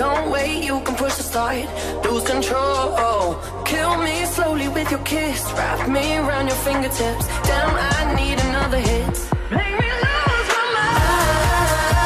Don't 0.00 0.30
wait, 0.30 0.64
you 0.64 0.80
can 0.80 0.94
push 0.94 1.16
the 1.16 1.22
start. 1.22 1.66
Lose 2.06 2.24
control. 2.24 3.36
Kill 3.66 3.98
me 3.98 4.24
slowly 4.24 4.66
with 4.68 4.90
your 4.90 5.00
kiss. 5.00 5.44
Wrap 5.52 5.86
me 5.90 6.16
around 6.16 6.46
your 6.46 6.56
fingertips. 6.64 7.26
Damn, 7.46 7.70
I 7.76 8.14
need 8.16 8.40
another 8.40 8.78
hit. 8.78 9.14
Make 9.50 9.74
me 9.82 9.90
lose 10.04 10.48
my 10.56 10.64
mind. 10.76 12.00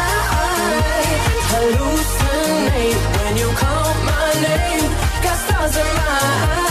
Hallucinate 1.53 3.01
when 3.15 3.33
you 3.37 3.49
call 3.63 3.95
my 4.11 4.29
name. 4.49 4.91
Got 5.23 5.37
stars 5.47 5.77
in 5.77 5.87
my 5.95 6.19
eyes. 6.51 6.64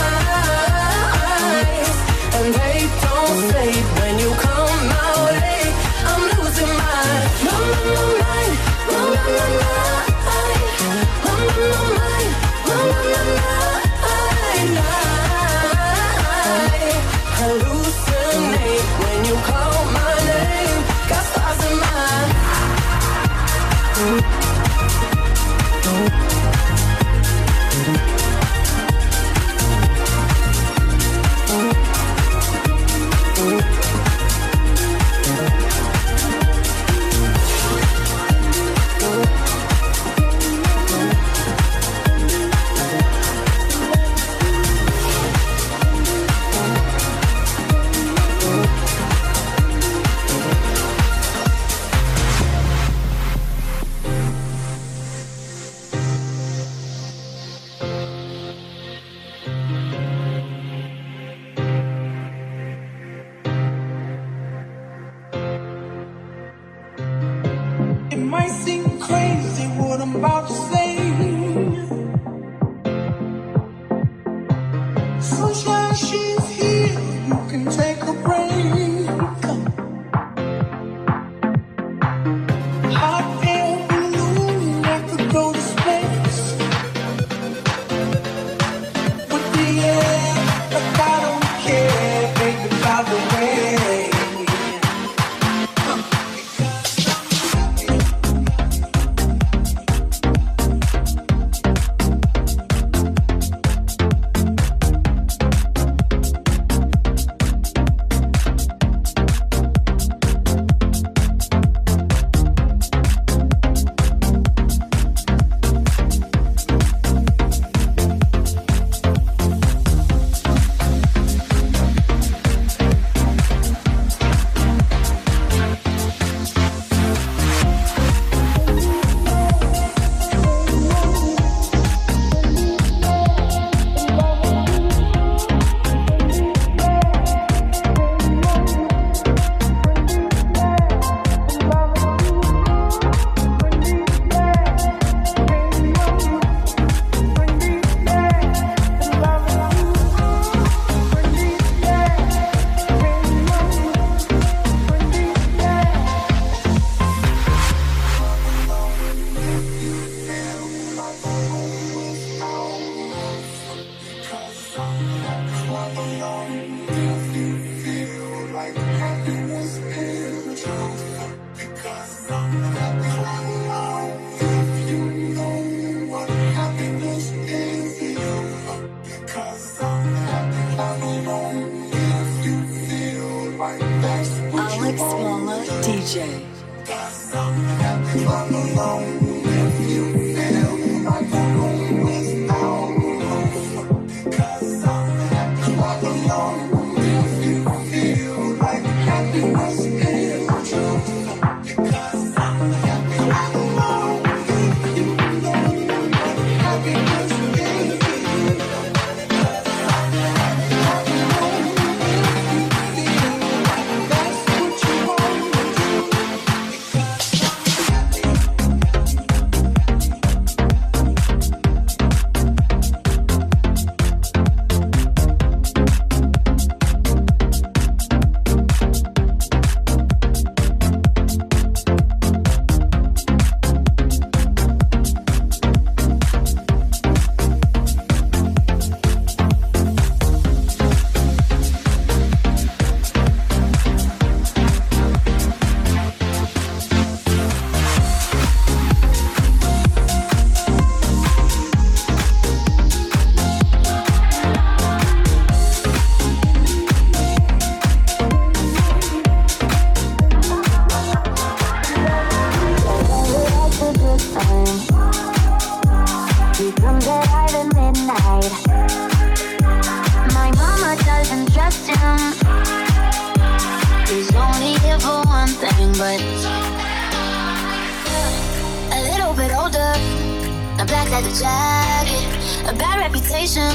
Reputation, 283.04 283.70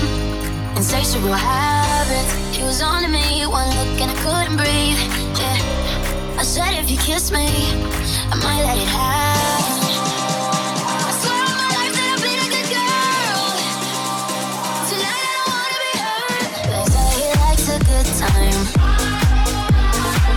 insatiable 0.75 1.33
habits. 1.33 2.33
He 2.57 2.63
was 2.63 2.81
on 2.81 3.03
to 3.03 3.07
me, 3.07 3.45
one 3.45 3.69
look 3.77 4.01
and 4.01 4.09
I 4.09 4.15
couldn't 4.25 4.57
breathe. 4.57 4.97
Yeah, 5.37 6.39
I 6.41 6.43
said 6.43 6.73
if 6.81 6.89
you 6.89 6.97
kiss 6.97 7.29
me, 7.31 7.45
I 8.31 8.35
might 8.41 8.63
let 8.65 8.75
it 8.75 8.89
happen. 8.89 9.93
I 11.05 11.11
swear 11.21 11.43
on 11.45 11.55
my 11.61 11.69
life 11.77 11.93
that 11.93 12.09
I've 12.15 12.23
been 12.25 12.41
a 12.41 12.49
good 12.55 12.67
girl. 12.73 13.45
Tonight 14.89 15.21
I 15.21 15.31
don't 15.37 15.49
wanna 15.53 15.77
be 15.85 15.91
hurt. 16.01 16.49
They 16.73 16.85
say 16.89 17.09
he 17.21 17.29
likes 17.45 17.67
a 17.69 17.79
good 17.85 18.07
time. 18.25 18.59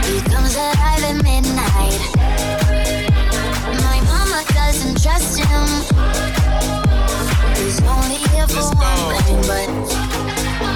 He 0.04 0.20
comes 0.28 0.52
alive 0.54 1.02
at 1.10 1.16
midnight. 1.24 2.00
My 3.88 3.98
mama 4.12 4.40
doesn't 4.52 5.00
trust 5.00 5.40
him. 5.40 5.91
He's 8.48 8.56
only 8.56 8.74
here 8.74 9.22
for 9.22 9.34
one 9.34 9.42
thing, 9.42 9.70
but 9.78 10.72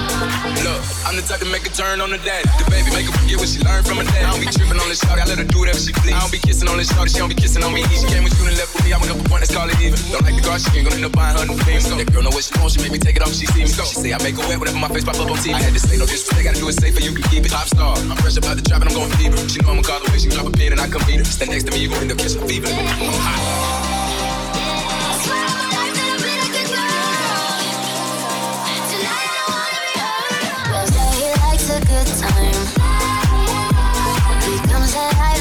Look, 0.65 0.81
I'm 1.05 1.15
the 1.15 1.21
type 1.21 1.39
to 1.39 1.49
make 1.53 1.65
a 1.67 1.71
turn 1.71 2.01
on 2.01 2.09
the 2.09 2.17
daddy. 2.17 2.47
The 2.57 2.65
baby 2.71 2.89
make 2.89 3.05
her 3.05 3.13
forget 3.13 3.37
what 3.37 3.49
she 3.49 3.61
learned 3.61 3.85
from 3.85 4.01
her 4.01 4.07
dad. 4.09 4.25
I 4.25 4.33
don't 4.33 4.41
be 4.41 4.49
tripping 4.49 4.79
on 4.81 4.89
this 4.89 4.99
shorty, 4.99 5.21
I 5.21 5.27
let 5.29 5.37
her 5.37 5.45
do 5.45 5.61
whatever 5.61 5.77
she 5.77 5.93
please. 5.93 6.17
I 6.17 6.19
don't 6.19 6.33
be 6.33 6.41
kissing 6.41 6.67
on 6.67 6.77
this 6.81 6.89
shorty, 6.89 7.13
she 7.13 7.19
don't 7.21 7.29
be 7.29 7.37
kissing 7.37 7.61
on 7.61 7.71
me. 7.71 7.85
She 7.93 8.07
came 8.09 8.25
with 8.25 8.33
you 8.39 8.49
and 8.49 8.57
left 8.57 8.73
with 8.73 8.83
me, 8.83 8.91
I 8.91 8.97
went 8.97 9.13
up 9.13 9.21
a 9.21 9.25
point, 9.29 9.45
let's 9.45 9.53
call 9.53 9.69
it 9.69 9.77
even. 9.79 9.99
Don't 10.09 10.25
like 10.25 10.33
the 10.33 10.43
car, 10.43 10.57
she 10.57 10.73
ain't 10.73 10.89
gonna 10.89 10.97
end 10.97 11.05
up 11.05 11.13
buying 11.13 11.37
her 11.37 11.45
new 11.45 11.59
things. 11.67 11.85
That 11.85 12.09
girl 12.09 12.23
know 12.25 12.33
what 12.33 12.43
she 12.43 12.53
wants, 12.57 12.73
she 12.73 12.81
make 12.81 12.91
me 12.91 12.99
take 12.99 13.15
it 13.15 13.21
off, 13.21 13.31
she 13.31 13.45
see 13.45 13.63
me. 13.63 13.69
She 13.69 13.95
say 13.95 14.11
I 14.15 14.19
make 14.25 14.35
her 14.39 14.45
wet 14.49 14.57
whenever 14.57 14.81
my 14.81 14.89
face 14.89 15.05
pop 15.05 15.19
up 15.21 15.29
on 15.29 15.37
TV. 15.37 15.53
I 15.53 15.61
had 15.61 15.75
to 15.77 15.81
say 15.83 15.95
no 16.01 16.09
disrespect, 16.09 16.43
gotta 16.43 16.59
do 16.59 16.67
it 16.71 16.75
safer, 16.79 17.03
you 17.03 17.13
can 17.13 17.23
keep 17.29 17.45
it. 17.45 17.53
Top 17.53 17.67
star, 17.69 17.93
I'm 17.95 18.17
fresh 18.17 18.37
about 18.41 18.57
the 18.57 18.65
trap 18.65 18.81
and 18.81 18.89
I'm 18.89 18.95
going 18.97 19.11
fever. 19.21 19.37
She 19.45 19.61
know 19.61 19.77
I'ma 19.77 19.85
call 19.85 20.01
the 20.01 20.09
way 20.09 20.17
she 20.17 20.33
drop 20.33 20.49
a 20.49 20.53
pin 20.55 20.73
and 20.73 20.81
I 20.81 20.89
come 20.89 21.05
beat 21.05 21.21
her. 21.21 21.27
Stand 21.27 21.51
next 21.53 21.69
to 21.69 21.71
me, 21.71 21.85
you 21.85 21.89
gon' 21.93 22.01
end 22.01 22.11
up 22.11 22.17
catching 22.17 22.41
a 22.41 22.47
fever. 22.49 22.67
I'm 22.73 23.13
hot. 23.21 23.76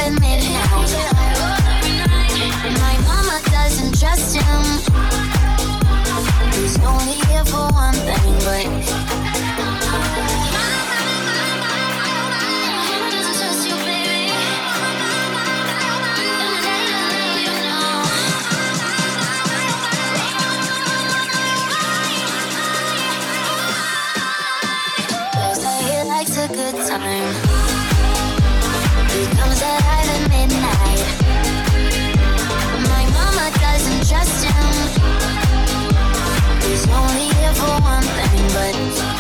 At 0.06 0.20
midnight. 0.20 0.66
My 2.78 2.94
mama 3.06 3.40
doesn't 3.50 3.98
trust 3.98 4.36
him. 4.36 4.62
He's 6.54 6.78
only 6.80 7.18
here 7.26 7.44
for 7.44 7.66
one 7.72 7.94
thing, 7.94 8.32
but 8.46 9.35
for 37.56 37.80
one 37.80 38.02
thing, 38.02 38.48
but 38.52 39.15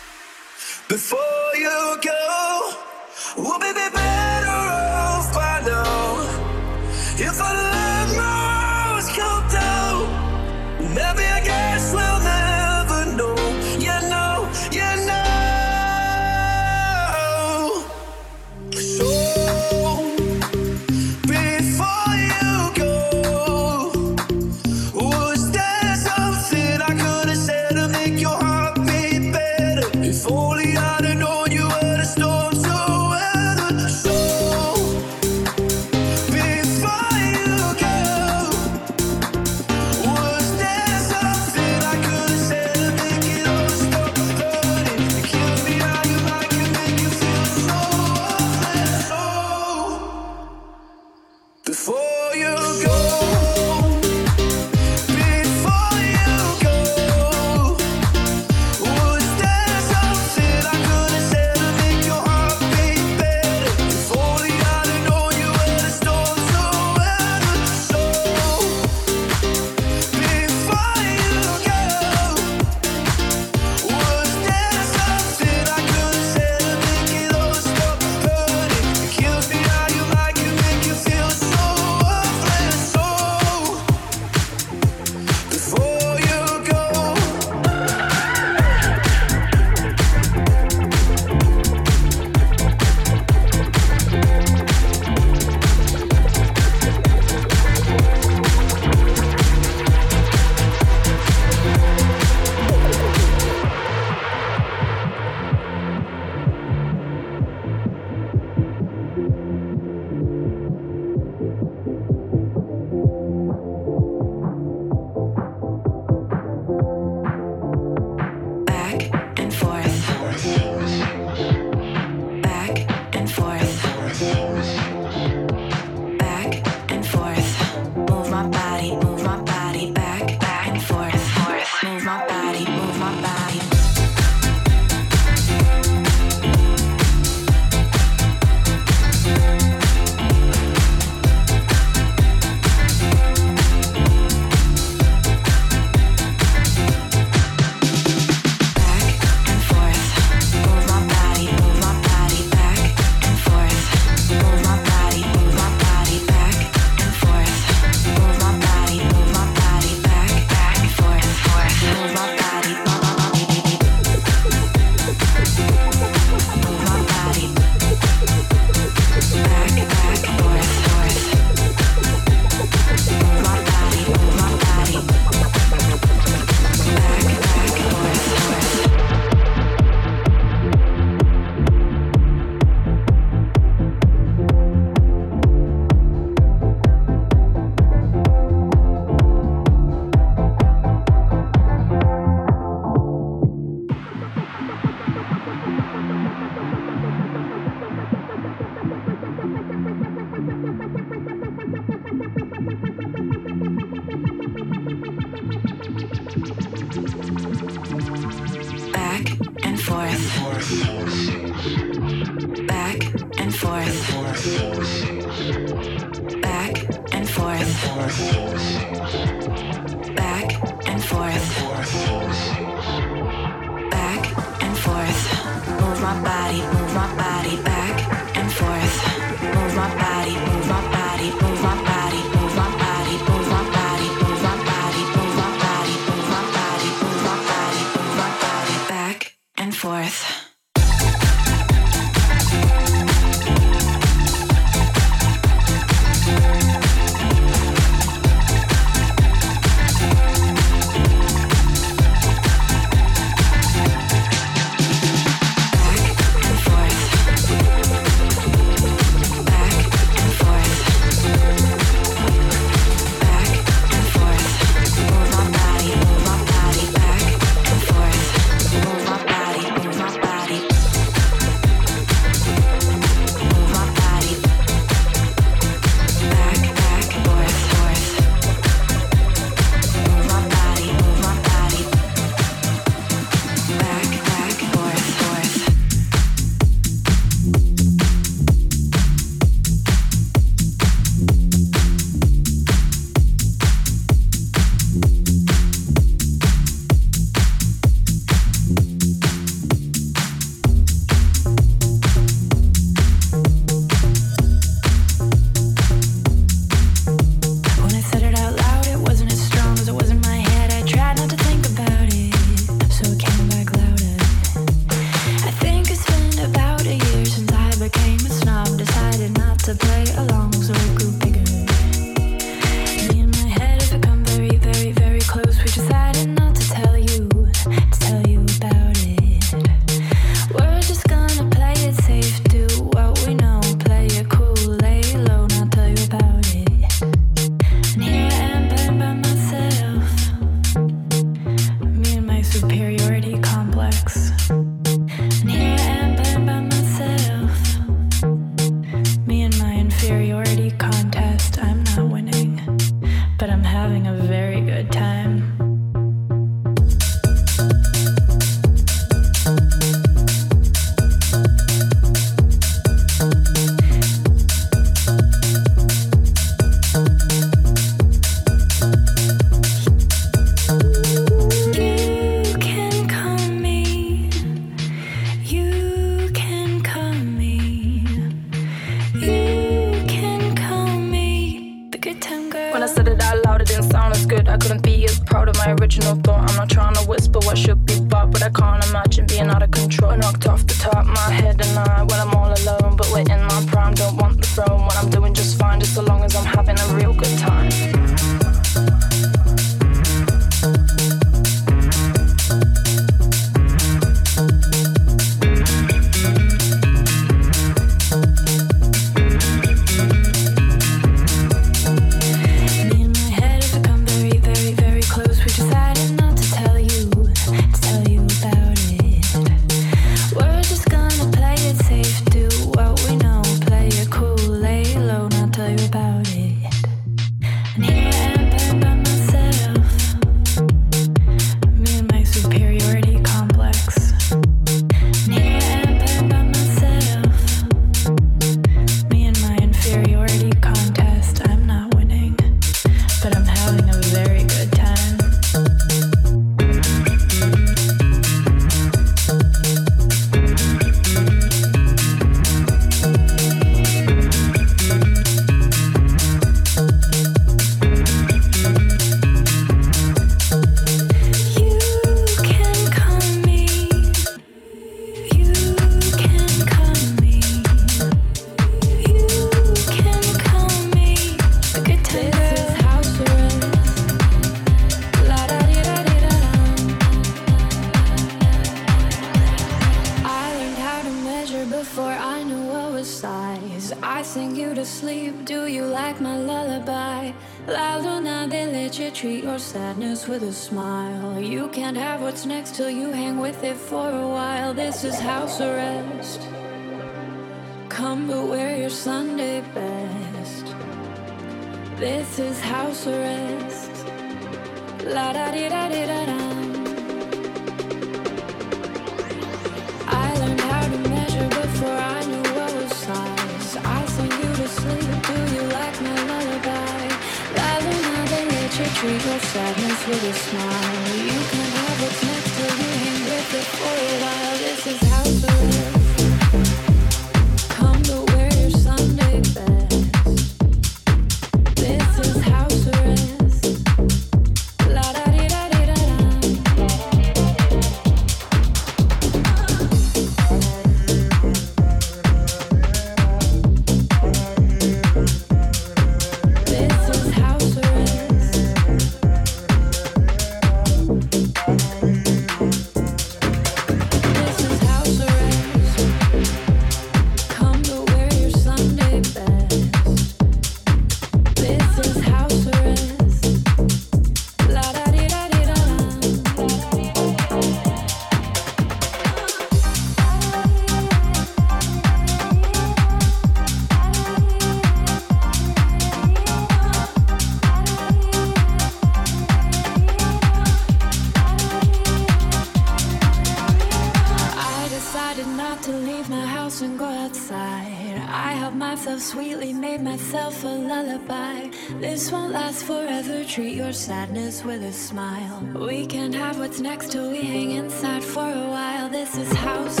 treat 593.51 593.75
your 593.75 593.91
sadness 593.91 594.63
with 594.63 594.81
a 594.81 594.93
smile. 594.93 595.59
We 595.75 596.05
can 596.05 596.31
have 596.31 596.57
what's 596.57 596.79
next 596.79 597.11
till 597.11 597.29
we 597.29 597.41
hang 597.41 597.71
inside 597.71 598.23
for 598.23 598.47
a 598.47 598.67
while. 598.69 599.09
This 599.09 599.35
is 599.35 599.51
house. 599.51 600.00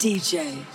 DJ. 0.00 0.69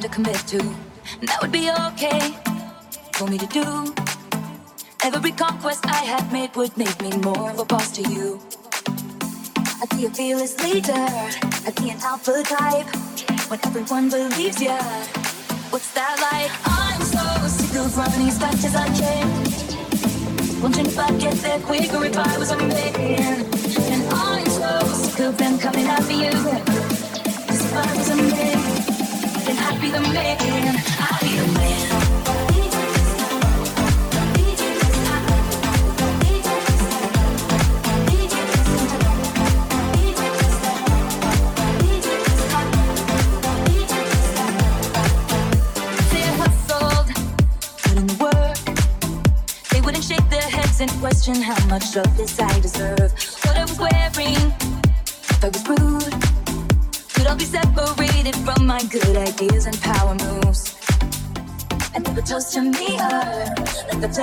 to 0.00 0.08
commit 0.08 0.36
to. 0.46 0.58
And 0.58 1.28
that 1.28 1.38
would 1.42 1.52
be 1.52 1.70
okay 1.70 2.34
for 3.12 3.26
me 3.26 3.36
to 3.36 3.46
do. 3.46 3.94
Every 5.04 5.32
conquest 5.32 5.86
I 5.86 6.04
had 6.04 6.32
made 6.32 6.54
would 6.56 6.76
make 6.76 7.00
me 7.02 7.10
more 7.18 7.50
of 7.50 7.58
a 7.58 7.64
boss 7.64 7.90
to 7.92 8.02
you. 8.08 8.40
I'd 9.82 9.90
be 9.96 10.06
a 10.06 10.10
fearless 10.10 10.58
leader, 10.62 10.92
I'd 10.92 11.74
be 11.76 11.90
an 11.90 11.98
alpha 12.02 12.42
type. 12.42 12.86
When 13.50 13.60
everyone 13.66 14.08
believes 14.08 14.62
ya, 14.62 14.78
what's 15.70 15.92
that 15.94 16.16
like? 16.32 16.52
I'm 16.64 17.02
so 17.02 17.48
sick 17.48 17.80
of 17.80 17.96
running 17.96 18.28
as 18.28 18.38
fast 18.38 18.64
as 18.64 18.76
I 18.76 18.88
can. 18.96 20.62
Wondering 20.62 20.86
if 20.86 20.98
I'd 20.98 21.20
get 21.20 21.34
there 21.36 21.60
quicker 21.60 22.04
if 22.04 22.16
I 22.16 22.38
was 22.38 22.50
a 22.50 22.56
man. 22.56 23.44
And 23.92 24.02
I'm 24.12 24.46
so 24.46 24.80
sick 24.94 25.20
of 25.26 25.36
them 25.36 25.58
coming 25.58 25.86
after 25.86 26.12
you. 26.12 26.69
I'll 29.70 29.80
be 29.80 29.88
the 29.88 30.00
man. 30.00 30.76
I'll 30.98 31.20
be 31.20 31.36
the 31.36 31.60
man. 31.60 31.79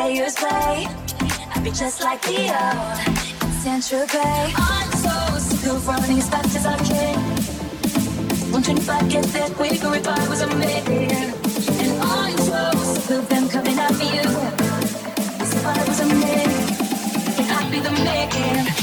players 0.07 0.35
play. 0.35 0.88
I'd 1.53 1.63
be 1.65 1.71
just 1.71 2.01
like 2.01 2.25
Leo 2.29 2.65
in 3.45 3.51
Central 3.65 4.07
Bay. 4.07 4.53
I'm 4.55 4.91
so 5.05 5.15
sick 5.38 5.69
of 5.69 5.85
running 5.85 6.19
as 6.19 6.29
fast 6.29 6.55
as 6.55 6.65
I 6.65 6.77
can. 6.89 8.51
Wondering 8.53 8.77
if 8.77 8.89
I 8.89 9.05
get 9.09 9.25
that 9.35 9.51
quick 9.55 9.84
or 9.84 9.95
if 9.95 10.07
I 10.07 10.29
was 10.29 10.41
a 10.41 10.47
man. 10.47 10.88
And 11.81 12.01
I'm 12.01 12.38
so 12.38 12.61
sick 12.93 13.17
of 13.17 13.27
them 13.27 13.49
coming 13.49 13.77
after 13.77 14.07
you. 14.15 14.27
If 15.43 15.65
I 15.75 15.79
was 15.88 15.99
a 15.99 16.07
man, 16.23 16.49
I'd 17.57 17.69
be 17.69 17.79
the 17.79 17.91
making. 18.07 18.76